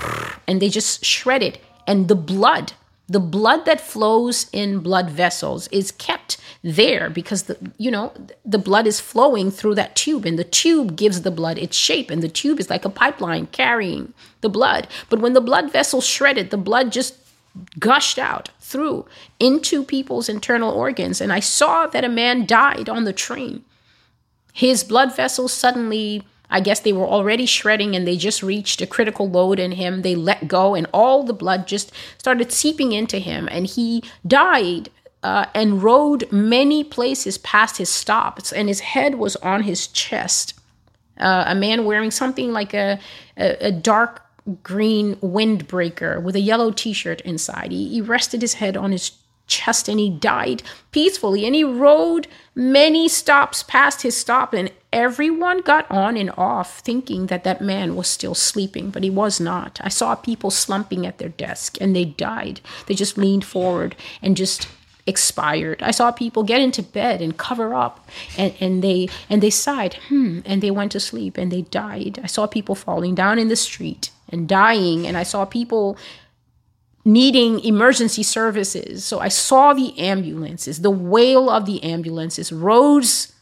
and 0.46 0.60
they 0.62 0.68
just 0.68 1.04
shredded. 1.04 1.58
And 1.86 2.08
the 2.08 2.14
blood, 2.14 2.74
the 3.08 3.20
blood 3.20 3.64
that 3.64 3.80
flows 3.80 4.48
in 4.52 4.80
blood 4.80 5.10
vessels 5.10 5.66
is 5.68 5.90
kept 5.92 6.36
there 6.62 7.08
because 7.08 7.44
the 7.44 7.56
you 7.78 7.90
know 7.90 8.12
the 8.44 8.58
blood 8.58 8.86
is 8.86 9.00
flowing 9.00 9.50
through 9.50 9.74
that 9.74 9.94
tube 9.94 10.26
and 10.26 10.38
the 10.38 10.44
tube 10.44 10.96
gives 10.96 11.22
the 11.22 11.30
blood 11.30 11.56
its 11.56 11.76
shape 11.76 12.10
and 12.10 12.22
the 12.22 12.28
tube 12.28 12.58
is 12.58 12.68
like 12.68 12.84
a 12.84 12.90
pipeline 12.90 13.46
carrying 13.46 14.12
the 14.40 14.48
blood 14.48 14.88
but 15.08 15.20
when 15.20 15.34
the 15.34 15.40
blood 15.40 15.72
vessel 15.72 16.00
shredded 16.00 16.50
the 16.50 16.56
blood 16.56 16.90
just 16.90 17.14
gushed 17.78 18.18
out 18.18 18.50
through 18.60 19.06
into 19.40 19.82
people's 19.82 20.28
internal 20.28 20.72
organs. 20.72 21.20
And 21.20 21.32
I 21.32 21.40
saw 21.40 21.86
that 21.86 22.04
a 22.04 22.08
man 22.08 22.46
died 22.46 22.88
on 22.88 23.04
the 23.04 23.12
train. 23.12 23.64
His 24.52 24.84
blood 24.84 25.14
vessels 25.14 25.52
suddenly, 25.52 26.26
I 26.50 26.60
guess 26.60 26.80
they 26.80 26.92
were 26.92 27.06
already 27.06 27.46
shredding 27.46 27.94
and 27.94 28.06
they 28.06 28.16
just 28.16 28.42
reached 28.42 28.80
a 28.80 28.86
critical 28.86 29.28
load 29.28 29.58
in 29.58 29.72
him. 29.72 30.02
They 30.02 30.14
let 30.14 30.48
go, 30.48 30.74
and 30.74 30.86
all 30.92 31.22
the 31.22 31.32
blood 31.32 31.66
just 31.66 31.92
started 32.18 32.52
seeping 32.52 32.92
into 32.92 33.18
him. 33.18 33.48
And 33.50 33.66
he 33.66 34.02
died 34.26 34.90
uh, 35.22 35.46
and 35.54 35.82
rode 35.82 36.30
many 36.32 36.84
places 36.84 37.38
past 37.38 37.78
his 37.78 37.88
stops, 37.88 38.52
and 38.52 38.68
his 38.68 38.80
head 38.80 39.16
was 39.16 39.36
on 39.36 39.62
his 39.62 39.86
chest. 39.88 40.54
Uh, 41.18 41.44
a 41.48 41.54
man 41.54 41.84
wearing 41.84 42.10
something 42.10 42.52
like 42.52 42.74
a, 42.74 42.98
a, 43.36 43.66
a 43.66 43.72
dark 43.72 44.27
green 44.62 45.16
windbreaker 45.16 46.22
with 46.22 46.36
a 46.36 46.40
yellow 46.40 46.70
t 46.70 46.92
shirt 46.92 47.20
inside. 47.22 47.72
He, 47.72 47.88
he 47.88 48.00
rested 48.00 48.42
his 48.42 48.54
head 48.54 48.76
on 48.76 48.92
his 48.92 49.12
chest 49.48 49.88
and 49.88 49.98
he 49.98 50.10
died 50.10 50.62
peacefully. 50.92 51.44
And 51.44 51.54
he 51.54 51.64
rode 51.64 52.28
many 52.54 53.08
stops 53.08 53.62
past 53.64 54.02
his 54.02 54.16
stop, 54.16 54.52
and 54.52 54.70
everyone 54.92 55.60
got 55.62 55.90
on 55.90 56.16
and 56.16 56.30
off 56.36 56.78
thinking 56.80 57.26
that 57.26 57.44
that 57.44 57.60
man 57.60 57.96
was 57.96 58.06
still 58.06 58.34
sleeping, 58.34 58.90
but 58.90 59.02
he 59.02 59.10
was 59.10 59.40
not. 59.40 59.80
I 59.82 59.88
saw 59.88 60.14
people 60.14 60.50
slumping 60.50 61.06
at 61.06 61.18
their 61.18 61.28
desk 61.28 61.76
and 61.80 61.96
they 61.96 62.04
died. 62.04 62.60
They 62.86 62.94
just 62.94 63.18
leaned 63.18 63.44
forward 63.44 63.96
and 64.22 64.36
just 64.36 64.68
expired. 65.06 65.82
I 65.82 65.90
saw 65.90 66.12
people 66.12 66.42
get 66.42 66.60
into 66.60 66.82
bed 66.82 67.22
and 67.22 67.36
cover 67.36 67.74
up 67.74 68.06
and, 68.36 68.54
and 68.60 68.84
they 68.84 69.08
and 69.30 69.42
they 69.42 69.50
sighed, 69.50 69.94
hmm, 70.08 70.40
and 70.44 70.62
they 70.62 70.70
went 70.70 70.92
to 70.92 71.00
sleep 71.00 71.38
and 71.38 71.50
they 71.50 71.62
died. 71.62 72.20
I 72.22 72.26
saw 72.26 72.46
people 72.46 72.74
falling 72.74 73.14
down 73.14 73.38
in 73.38 73.48
the 73.48 73.56
street 73.56 74.10
and 74.28 74.48
dying. 74.48 75.06
And 75.06 75.16
I 75.16 75.22
saw 75.22 75.44
people 75.44 75.96
needing 77.04 77.60
emergency 77.60 78.22
services. 78.22 79.04
So 79.04 79.18
I 79.18 79.28
saw 79.28 79.72
the 79.72 79.98
ambulances, 79.98 80.82
the 80.82 80.90
wail 80.90 81.48
of 81.48 81.64
the 81.64 81.82
ambulances 81.82 82.52
rose 82.52 83.32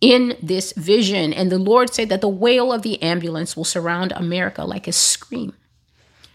in 0.00 0.36
this 0.42 0.72
vision. 0.72 1.32
And 1.32 1.50
the 1.50 1.58
Lord 1.58 1.92
said 1.92 2.08
that 2.10 2.20
the 2.20 2.28
wail 2.28 2.72
of 2.72 2.82
the 2.82 3.02
ambulance 3.02 3.56
will 3.56 3.64
surround 3.64 4.12
America 4.12 4.64
like 4.64 4.86
a 4.86 4.92
scream. 4.92 5.54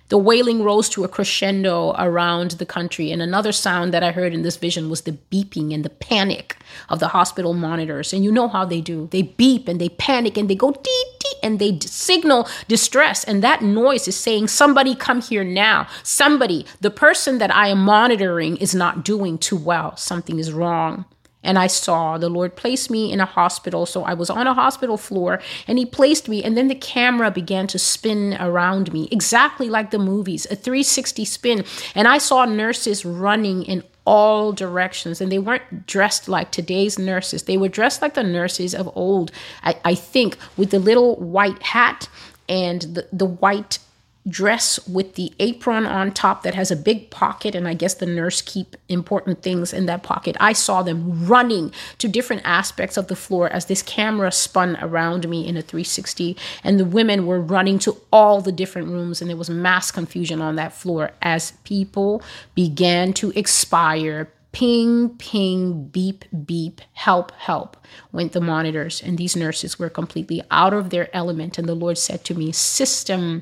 The 0.09 0.17
wailing 0.17 0.63
rose 0.63 0.89
to 0.89 1.03
a 1.03 1.07
crescendo 1.07 1.95
around 1.97 2.51
the 2.51 2.65
country, 2.65 3.09
and 3.11 3.21
another 3.21 3.51
sound 3.51 3.93
that 3.93 4.03
I 4.03 4.11
heard 4.11 4.33
in 4.33 4.43
this 4.43 4.57
vision 4.57 4.89
was 4.89 5.01
the 5.01 5.17
beeping 5.31 5.73
and 5.73 5.83
the 5.83 5.89
panic 5.89 6.57
of 6.89 6.99
the 6.99 7.07
hospital 7.07 7.53
monitors. 7.53 8.13
And 8.13 8.23
you 8.23 8.31
know 8.31 8.47
how 8.47 8.65
they 8.65 8.81
do 8.81 9.07
they 9.11 9.21
beep 9.23 9.67
and 9.67 9.79
they 9.79 9.89
panic 9.89 10.37
and 10.37 10.49
they 10.49 10.55
go 10.55 10.71
dee 10.71 11.05
and 11.41 11.59
they 11.59 11.79
signal 11.79 12.47
distress. 12.67 13.23
And 13.23 13.43
that 13.43 13.61
noise 13.61 14.07
is 14.07 14.15
saying, 14.15 14.47
Somebody 14.47 14.95
come 14.95 15.21
here 15.21 15.43
now. 15.43 15.87
Somebody, 16.03 16.65
the 16.81 16.91
person 16.91 17.37
that 17.39 17.53
I 17.53 17.69
am 17.69 17.79
monitoring 17.79 18.57
is 18.57 18.75
not 18.75 19.03
doing 19.03 19.37
too 19.37 19.57
well. 19.57 19.95
Something 19.97 20.39
is 20.39 20.51
wrong 20.53 21.05
and 21.43 21.59
I 21.59 21.67
saw 21.67 22.17
the 22.17 22.29
Lord 22.29 22.55
place 22.55 22.89
me 22.89 23.11
in 23.11 23.19
a 23.19 23.25
hospital. 23.25 23.85
So 23.85 24.03
I 24.03 24.13
was 24.13 24.29
on 24.29 24.47
a 24.47 24.53
hospital 24.53 24.97
floor 24.97 25.41
and 25.67 25.77
He 25.77 25.85
placed 25.85 26.29
me, 26.29 26.43
and 26.43 26.57
then 26.57 26.69
the 26.69 26.75
camera 26.75 27.29
began 27.29 27.67
to 27.67 27.79
spin 27.79 28.37
around 28.39 28.93
me, 28.93 29.09
exactly 29.11 29.69
like 29.69 29.91
the 29.91 29.99
movies, 29.99 30.45
a 30.49 30.55
360 30.55 31.25
spin. 31.25 31.65
And 31.93 32.07
I 32.07 32.17
saw 32.17 32.45
nurses 32.45 33.05
running 33.05 33.63
in 33.63 33.83
all 34.05 34.51
directions. 34.51 35.21
And 35.21 35.31
they 35.31 35.39
weren't 35.39 35.87
dressed 35.87 36.27
like 36.27 36.51
today's 36.51 36.99
nurses. 36.99 37.43
They 37.43 37.57
were 37.57 37.69
dressed 37.69 38.01
like 38.01 38.13
the 38.13 38.23
nurses 38.23 38.75
of 38.75 38.89
old. 38.95 39.31
I, 39.63 39.77
I 39.85 39.95
think 39.95 40.37
with 40.57 40.71
the 40.71 40.79
little 40.79 41.15
white 41.17 41.61
hat 41.61 42.09
and 42.49 42.81
the, 42.81 43.07
the 43.11 43.25
white 43.25 43.79
dress 44.27 44.79
with 44.87 45.15
the 45.15 45.33
apron 45.39 45.85
on 45.85 46.11
top 46.11 46.43
that 46.43 46.55
has 46.55 46.71
a 46.71 46.75
big 46.77 47.09
pocket 47.09 47.53
and 47.53 47.67
i 47.67 47.73
guess 47.73 47.95
the 47.95 48.05
nurse 48.05 48.41
keep 48.41 48.77
important 48.87 49.41
things 49.41 49.73
in 49.73 49.85
that 49.85 50.01
pocket 50.01 50.37
i 50.39 50.53
saw 50.53 50.81
them 50.81 51.25
running 51.25 51.71
to 51.97 52.07
different 52.07 52.41
aspects 52.45 52.95
of 52.95 53.07
the 53.07 53.15
floor 53.17 53.49
as 53.49 53.65
this 53.65 53.81
camera 53.81 54.31
spun 54.31 54.77
around 54.81 55.27
me 55.27 55.45
in 55.45 55.57
a 55.57 55.61
360 55.61 56.37
and 56.63 56.79
the 56.79 56.85
women 56.85 57.25
were 57.25 57.41
running 57.41 57.77
to 57.77 57.97
all 58.13 58.39
the 58.39 58.51
different 58.51 58.87
rooms 58.87 59.19
and 59.19 59.29
there 59.29 59.35
was 59.35 59.49
mass 59.49 59.91
confusion 59.91 60.41
on 60.41 60.55
that 60.55 60.71
floor 60.71 61.11
as 61.21 61.51
people 61.65 62.21
began 62.55 63.11
to 63.11 63.31
expire 63.31 64.29
ping, 64.53 65.09
ping, 65.17 65.85
beep, 65.87 66.23
beep, 66.45 66.79
help, 66.93 67.31
help 67.31 67.75
went 68.11 68.31
the 68.31 68.39
monitors. 68.39 69.01
And 69.01 69.17
these 69.17 69.35
nurses 69.35 69.79
were 69.79 69.89
completely 69.89 70.43
out 70.51 70.73
of 70.73 70.91
their 70.91 71.13
element. 71.13 71.57
And 71.57 71.67
the 71.67 71.73
Lord 71.73 71.97
said 71.97 72.23
to 72.25 72.35
me, 72.35 72.51
System 72.51 73.41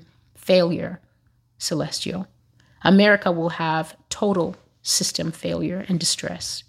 failure, 0.52 1.00
celestial. 1.58 2.28
America 2.84 3.32
will 3.32 3.52
have 3.52 3.96
total 4.10 4.58
system 4.82 5.32
failure 5.32 5.86
and 5.88 5.98
distress. 5.98 6.66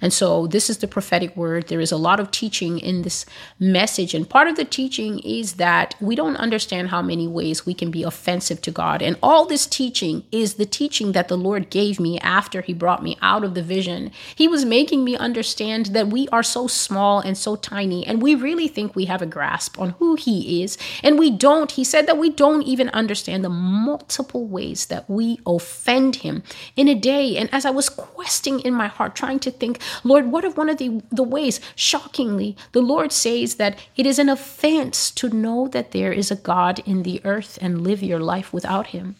And 0.00 0.12
so, 0.12 0.46
this 0.46 0.70
is 0.70 0.78
the 0.78 0.88
prophetic 0.88 1.36
word. 1.36 1.68
There 1.68 1.80
is 1.80 1.92
a 1.92 1.96
lot 1.96 2.20
of 2.20 2.30
teaching 2.30 2.78
in 2.78 3.02
this 3.02 3.26
message. 3.58 4.14
And 4.14 4.28
part 4.28 4.48
of 4.48 4.56
the 4.56 4.64
teaching 4.64 5.18
is 5.20 5.54
that 5.54 5.94
we 6.00 6.14
don't 6.14 6.36
understand 6.36 6.88
how 6.88 7.02
many 7.02 7.28
ways 7.28 7.66
we 7.66 7.74
can 7.74 7.90
be 7.90 8.02
offensive 8.02 8.62
to 8.62 8.70
God. 8.70 9.02
And 9.02 9.16
all 9.22 9.44
this 9.44 9.66
teaching 9.66 10.24
is 10.32 10.54
the 10.54 10.66
teaching 10.66 11.12
that 11.12 11.28
the 11.28 11.36
Lord 11.36 11.70
gave 11.70 12.00
me 12.00 12.18
after 12.20 12.62
He 12.62 12.72
brought 12.72 13.02
me 13.02 13.16
out 13.22 13.44
of 13.44 13.54
the 13.54 13.62
vision. 13.62 14.10
He 14.34 14.48
was 14.48 14.64
making 14.64 15.04
me 15.04 15.16
understand 15.16 15.86
that 15.86 16.08
we 16.08 16.28
are 16.28 16.42
so 16.42 16.66
small 16.66 17.20
and 17.20 17.36
so 17.36 17.56
tiny, 17.56 18.06
and 18.06 18.22
we 18.22 18.34
really 18.34 18.68
think 18.68 18.94
we 18.94 19.06
have 19.06 19.22
a 19.22 19.26
grasp 19.26 19.78
on 19.78 19.90
who 19.98 20.14
He 20.14 20.62
is. 20.62 20.78
And 21.02 21.18
we 21.18 21.30
don't. 21.30 21.72
He 21.72 21.84
said 21.84 22.06
that 22.06 22.18
we 22.18 22.30
don't 22.30 22.62
even 22.62 22.88
understand 22.90 23.44
the 23.44 23.50
multiple 23.50 24.46
ways 24.46 24.86
that 24.86 25.08
we 25.08 25.40
offend 25.46 26.16
Him 26.16 26.42
in 26.76 26.88
a 26.88 26.94
day. 26.94 27.36
And 27.36 27.52
as 27.52 27.64
I 27.64 27.70
was 27.70 27.88
questing 27.88 28.60
in 28.60 28.74
my 28.74 28.86
heart, 28.86 29.14
trying 29.14 29.40
to 29.40 29.50
think, 29.58 29.80
Lord, 30.04 30.30
what 30.30 30.44
if 30.44 30.56
one 30.56 30.68
of 30.68 30.78
the, 30.78 31.02
the 31.10 31.22
ways, 31.22 31.60
shockingly, 31.74 32.56
the 32.72 32.82
Lord 32.82 33.12
says 33.12 33.56
that 33.56 33.78
it 33.96 34.06
is 34.06 34.18
an 34.18 34.28
offense 34.28 35.10
to 35.12 35.28
know 35.28 35.68
that 35.68 35.92
there 35.92 36.12
is 36.12 36.30
a 36.30 36.36
God 36.36 36.80
in 36.86 37.02
the 37.02 37.20
earth 37.24 37.58
and 37.60 37.82
live 37.82 38.02
your 38.02 38.20
life 38.20 38.52
without 38.52 38.88
him? 38.88 39.16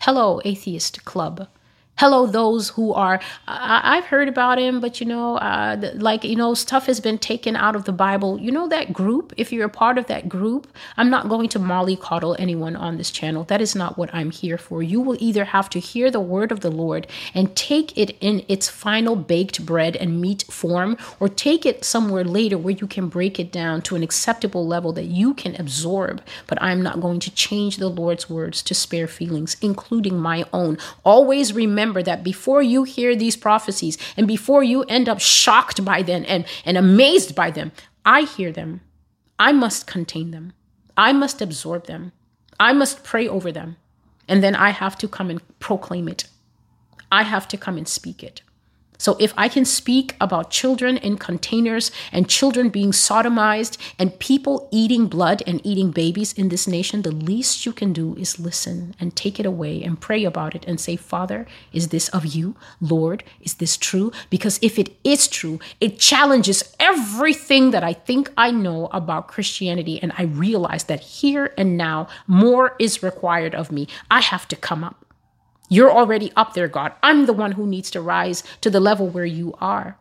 Hello, 0.00 0.40
Atheist 0.44 1.04
Club 1.04 1.48
hello 1.98 2.26
those 2.26 2.68
who 2.68 2.92
are 2.92 3.18
I, 3.48 3.94
have 3.94 4.04
heard 4.04 4.28
about 4.28 4.58
him 4.58 4.80
but 4.80 5.00
you 5.00 5.06
know 5.06 5.36
uh, 5.36 5.92
like 5.94 6.24
you 6.24 6.36
know 6.36 6.52
stuff 6.52 6.84
has 6.86 7.00
been 7.00 7.16
taken 7.16 7.56
out 7.56 7.74
of 7.74 7.84
the 7.86 7.92
bible. 7.92 8.38
You 8.38 8.52
know 8.52 8.68
that 8.68 8.92
group? 8.92 9.32
If 9.38 9.50
you're 9.50 9.64
a 9.64 9.70
part 9.70 9.96
of 9.96 10.06
that 10.06 10.28
group 10.28 10.68
i'm 10.98 11.08
not 11.08 11.30
going 11.30 11.48
to 11.50 11.58
mollycoddle 11.58 12.36
anyone 12.38 12.76
on 12.76 12.98
this 12.98 13.10
channel. 13.10 13.44
That 13.44 13.62
is 13.62 13.74
not 13.74 13.96
what 13.96 14.14
i'm 14.14 14.30
here 14.30 14.58
for. 14.58 14.82
You 14.82 15.00
will 15.00 15.16
either 15.20 15.46
have 15.46 15.70
to 15.70 15.80
hear 15.80 16.10
the 16.10 16.20
word 16.20 16.52
of 16.52 16.60
the 16.60 16.70
lord 16.70 17.06
and 17.32 17.56
take 17.56 17.96
it 17.96 18.14
in 18.20 18.44
its 18.46 18.68
final 18.68 19.16
baked 19.16 19.64
bread 19.64 19.96
and 19.96 20.20
meat 20.20 20.44
form 20.50 20.98
or 21.18 21.30
take 21.30 21.64
it 21.64 21.82
somewhere 21.82 22.24
later 22.24 22.58
where 22.58 22.74
you 22.74 22.86
can 22.86 23.08
break 23.08 23.40
it 23.40 23.50
down 23.50 23.80
to 23.82 23.96
an 23.96 24.02
acceptable 24.02 24.66
level 24.66 24.92
that 24.92 25.04
you 25.04 25.32
can 25.32 25.58
absorb. 25.58 26.20
But 26.46 26.60
i'm 26.60 26.82
not 26.82 27.00
going 27.00 27.20
to 27.20 27.34
change 27.34 27.78
the 27.78 27.88
lord's 27.88 28.28
words 28.28 28.62
to 28.64 28.74
spare 28.74 29.08
feelings 29.08 29.56
including 29.62 30.18
my 30.18 30.44
own. 30.52 30.76
Always 31.02 31.54
remember 31.54 31.85
remember 31.86 32.02
that 32.02 32.24
before 32.24 32.62
you 32.62 32.82
hear 32.82 33.14
these 33.14 33.36
prophecies 33.36 33.96
and 34.16 34.26
before 34.26 34.64
you 34.64 34.82
end 34.84 35.08
up 35.08 35.20
shocked 35.20 35.84
by 35.84 36.02
them 36.02 36.24
and, 36.26 36.44
and 36.64 36.76
amazed 36.76 37.34
by 37.34 37.50
them, 37.50 37.70
I 38.04 38.22
hear 38.22 38.50
them. 38.50 38.80
I 39.38 39.52
must 39.52 39.86
contain 39.86 40.32
them. 40.32 40.52
I 40.96 41.12
must 41.12 41.40
absorb 41.40 41.86
them. 41.86 42.10
I 42.58 42.72
must 42.72 43.04
pray 43.04 43.28
over 43.28 43.52
them. 43.52 43.76
And 44.26 44.42
then 44.42 44.56
I 44.56 44.70
have 44.70 44.98
to 44.98 45.06
come 45.06 45.30
and 45.30 45.40
proclaim 45.60 46.08
it. 46.08 46.24
I 47.12 47.22
have 47.22 47.46
to 47.48 47.56
come 47.56 47.76
and 47.76 47.86
speak 47.86 48.24
it. 48.24 48.40
So 48.98 49.16
if 49.18 49.32
I 49.36 49.48
can 49.48 49.64
speak 49.64 50.14
about 50.20 50.50
children 50.50 50.96
in 50.96 51.18
containers 51.18 51.90
and 52.12 52.28
children 52.28 52.68
being 52.68 52.92
sodomized 52.92 53.78
and 53.98 54.18
people 54.18 54.68
eating 54.70 55.06
blood 55.06 55.42
and 55.46 55.60
eating 55.64 55.90
babies 55.90 56.32
in 56.32 56.48
this 56.48 56.66
nation, 56.66 57.02
the 57.02 57.10
least 57.10 57.66
you 57.66 57.72
can 57.72 57.92
do 57.92 58.14
is 58.16 58.40
listen 58.40 58.94
and 58.98 59.14
take 59.14 59.38
it 59.40 59.46
away 59.46 59.82
and 59.82 60.00
pray 60.00 60.24
about 60.24 60.54
it 60.54 60.64
and 60.66 60.80
say, 60.80 60.96
Father, 60.96 61.46
is 61.72 61.88
this 61.88 62.08
of 62.10 62.26
you? 62.26 62.56
Lord, 62.80 63.24
is 63.40 63.54
this 63.54 63.76
true? 63.76 64.12
Because 64.30 64.58
if 64.62 64.78
it 64.78 64.96
is 65.04 65.28
true, 65.28 65.60
it 65.80 65.98
challenges 65.98 66.74
everything 66.80 67.70
that 67.70 67.84
I 67.84 67.92
think 67.92 68.30
I 68.36 68.50
know 68.50 68.86
about 68.92 69.28
Christianity. 69.28 70.00
And 70.02 70.12
I 70.18 70.24
realize 70.24 70.84
that 70.84 71.00
here 71.00 71.52
and 71.56 71.76
now, 71.76 72.08
more 72.26 72.74
is 72.78 73.02
required 73.02 73.54
of 73.54 73.72
me. 73.72 73.88
I 74.10 74.20
have 74.20 74.48
to 74.48 74.56
come 74.56 74.84
up. 74.84 75.05
You're 75.68 75.90
already 75.90 76.32
up 76.36 76.54
there, 76.54 76.68
God. 76.68 76.92
I'm 77.02 77.26
the 77.26 77.32
one 77.32 77.52
who 77.52 77.66
needs 77.66 77.90
to 77.92 78.00
rise 78.00 78.42
to 78.60 78.70
the 78.70 78.80
level 78.80 79.08
where 79.08 79.24
you 79.24 79.54
are. 79.60 79.98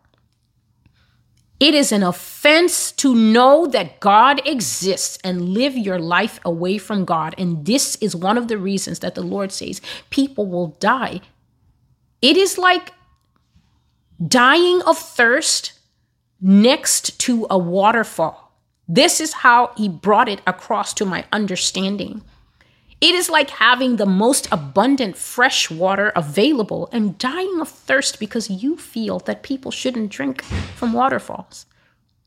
It 1.60 1.74
is 1.74 1.92
an 1.92 2.04
offense 2.04 2.92
to 2.94 3.16
know 3.16 3.66
that 3.68 4.00
God 4.02 4.46
exists 4.46 5.18
and 5.24 5.50
live 5.50 5.78
your 5.78 6.00
life 6.00 6.40
away 6.44 6.78
from 6.78 7.06
God. 7.06 7.34
And 7.38 7.66
this 7.66 7.96
is 7.98 8.16
one 8.16 8.38
of 8.38 8.50
the 8.50 8.58
reasons 8.58 9.00
that 9.00 9.16
the 9.16 9.24
Lord 9.24 9.52
says 9.52 9.82
people 10.10 10.46
will 10.46 10.68
die. 10.80 11.22
It 12.22 12.36
is 12.36 12.58
like 12.58 12.92
dying 14.26 14.82
of 14.82 14.98
thirst 14.98 15.80
next 16.42 17.18
to 17.20 17.48
a 17.50 17.58
waterfall. 17.58 18.52
This 18.88 19.22
is 19.22 19.34
how 19.34 19.72
he 19.78 19.88
brought 19.88 20.30
it 20.30 20.42
across 20.46 20.94
to 20.96 21.06
my 21.06 21.26
understanding. 21.32 22.22
It 23.02 23.14
is 23.14 23.30
like 23.30 23.50
having 23.50 23.98
the 23.98 24.06
most 24.06 24.48
abundant 24.52 25.18
fresh 25.18 25.70
water 25.70 26.12
available 26.16 26.90
and 26.92 27.18
dying 27.18 27.60
of 27.60 27.68
thirst 27.68 28.20
because 28.20 28.50
you 28.50 28.78
feel 28.78 29.20
that 29.20 29.44
people 29.44 29.70
shouldn't 29.70 30.12
drink 30.12 30.44
from 30.76 30.94
waterfalls. 30.94 31.66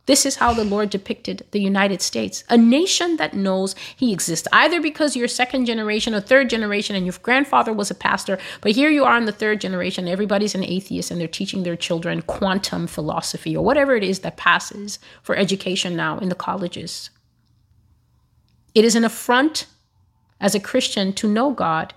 This 0.08 0.24
is 0.24 0.36
how 0.36 0.54
the 0.54 0.64
Lord 0.64 0.88
depicted 0.88 1.46
the 1.50 1.60
United 1.60 2.00
States, 2.00 2.42
a 2.48 2.56
nation 2.56 3.16
that 3.16 3.34
knows 3.34 3.74
He 3.94 4.10
exists, 4.10 4.48
either 4.52 4.80
because 4.80 5.14
you're 5.14 5.28
second 5.28 5.66
generation 5.66 6.14
or 6.14 6.20
third 6.20 6.48
generation 6.48 6.96
and 6.96 7.04
your 7.04 7.14
grandfather 7.20 7.74
was 7.74 7.90
a 7.90 7.94
pastor, 7.94 8.38
but 8.62 8.72
here 8.72 8.88
you 8.88 9.04
are 9.04 9.18
in 9.18 9.26
the 9.26 9.32
third 9.32 9.60
generation, 9.60 10.08
everybody's 10.08 10.54
an 10.54 10.64
atheist 10.64 11.10
and 11.10 11.20
they're 11.20 11.28
teaching 11.28 11.62
their 11.62 11.76
children 11.76 12.22
quantum 12.22 12.86
philosophy 12.86 13.54
or 13.54 13.62
whatever 13.62 13.96
it 13.96 14.02
is 14.02 14.20
that 14.20 14.38
passes 14.38 14.98
for 15.22 15.36
education 15.36 15.94
now 15.94 16.18
in 16.20 16.30
the 16.30 16.34
colleges. 16.34 17.10
It 18.74 18.86
is 18.86 18.94
an 18.94 19.04
affront 19.04 19.66
as 20.40 20.54
a 20.54 20.60
Christian 20.60 21.12
to 21.14 21.28
know 21.28 21.50
God 21.50 21.94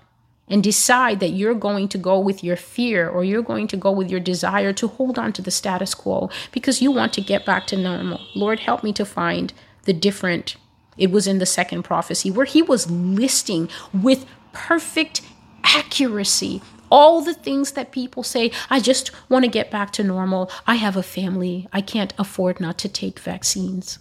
and 0.48 0.62
decide 0.62 1.20
that 1.20 1.30
you're 1.30 1.54
going 1.54 1.88
to 1.88 1.98
go 1.98 2.18
with 2.18 2.42
your 2.44 2.56
fear 2.56 3.08
or 3.08 3.24
you're 3.24 3.42
going 3.42 3.66
to 3.68 3.76
go 3.76 3.90
with 3.90 4.10
your 4.10 4.20
desire 4.20 4.72
to 4.72 4.88
hold 4.88 5.18
on 5.18 5.32
to 5.32 5.42
the 5.42 5.50
status 5.50 5.94
quo 5.94 6.28
because 6.50 6.82
you 6.82 6.90
want 6.90 7.12
to 7.14 7.20
get 7.20 7.46
back 7.46 7.66
to 7.68 7.76
normal. 7.76 8.20
Lord, 8.34 8.60
help 8.60 8.82
me 8.82 8.92
to 8.94 9.04
find 9.04 9.52
the 9.84 9.92
different. 9.92 10.56
It 10.98 11.10
was 11.10 11.26
in 11.26 11.38
the 11.38 11.46
second 11.46 11.84
prophecy 11.84 12.30
where 12.30 12.44
he 12.44 12.60
was 12.60 12.90
listing 12.90 13.68
with 13.92 14.26
perfect 14.52 15.22
accuracy 15.64 16.60
all 16.92 17.22
the 17.22 17.32
things 17.32 17.72
that 17.72 17.90
people 17.90 18.22
say, 18.22 18.52
I 18.68 18.78
just 18.78 19.10
want 19.30 19.46
to 19.46 19.50
get 19.50 19.70
back 19.70 19.92
to 19.92 20.04
normal. 20.04 20.50
I 20.66 20.74
have 20.74 20.94
a 20.94 21.02
family. 21.02 21.66
I 21.72 21.80
can't 21.80 22.12
afford 22.18 22.60
not 22.60 22.76
to 22.80 22.88
take 22.88 23.18
vaccines. 23.18 23.98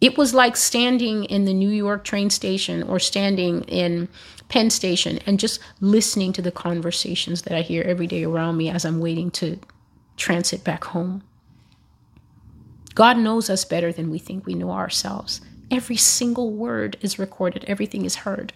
It 0.00 0.18
was 0.18 0.34
like 0.34 0.56
standing 0.56 1.24
in 1.24 1.46
the 1.46 1.54
New 1.54 1.70
York 1.70 2.04
train 2.04 2.28
station 2.30 2.82
or 2.82 2.98
standing 2.98 3.62
in 3.62 4.08
Penn 4.48 4.70
Station 4.70 5.18
and 5.26 5.40
just 5.40 5.60
listening 5.80 6.32
to 6.34 6.42
the 6.42 6.52
conversations 6.52 7.42
that 7.42 7.56
I 7.56 7.62
hear 7.62 7.82
every 7.82 8.06
day 8.06 8.24
around 8.24 8.56
me 8.56 8.68
as 8.68 8.84
I'm 8.84 9.00
waiting 9.00 9.30
to 9.32 9.58
transit 10.16 10.62
back 10.64 10.84
home. 10.84 11.22
God 12.94 13.18
knows 13.18 13.50
us 13.50 13.64
better 13.64 13.92
than 13.92 14.10
we 14.10 14.18
think 14.18 14.46
we 14.46 14.54
know 14.54 14.70
ourselves. 14.70 15.40
Every 15.70 15.96
single 15.96 16.52
word 16.52 16.96
is 17.00 17.18
recorded, 17.18 17.64
everything 17.66 18.04
is 18.04 18.16
heard. 18.16 18.52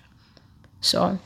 So, 0.81 1.19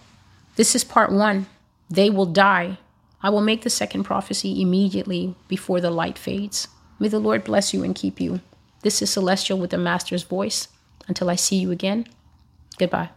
this 0.56 0.74
is 0.74 0.84
part 0.84 1.12
one. 1.12 1.46
They 1.90 2.10
will 2.10 2.26
die. 2.26 2.78
I 3.22 3.30
will 3.30 3.40
make 3.40 3.62
the 3.62 3.70
second 3.70 4.04
prophecy 4.04 4.60
immediately 4.60 5.34
before 5.48 5.80
the 5.80 5.90
light 5.90 6.18
fades. 6.18 6.68
May 6.98 7.08
the 7.08 7.18
Lord 7.18 7.44
bless 7.44 7.74
you 7.74 7.82
and 7.84 7.94
keep 7.94 8.20
you. 8.20 8.40
This 8.84 9.00
is 9.00 9.08
Celestial 9.08 9.58
with 9.58 9.70
the 9.70 9.78
Master's 9.78 10.24
voice. 10.24 10.68
Until 11.08 11.30
I 11.30 11.36
see 11.36 11.56
you 11.56 11.70
again, 11.70 12.06
goodbye. 12.78 13.08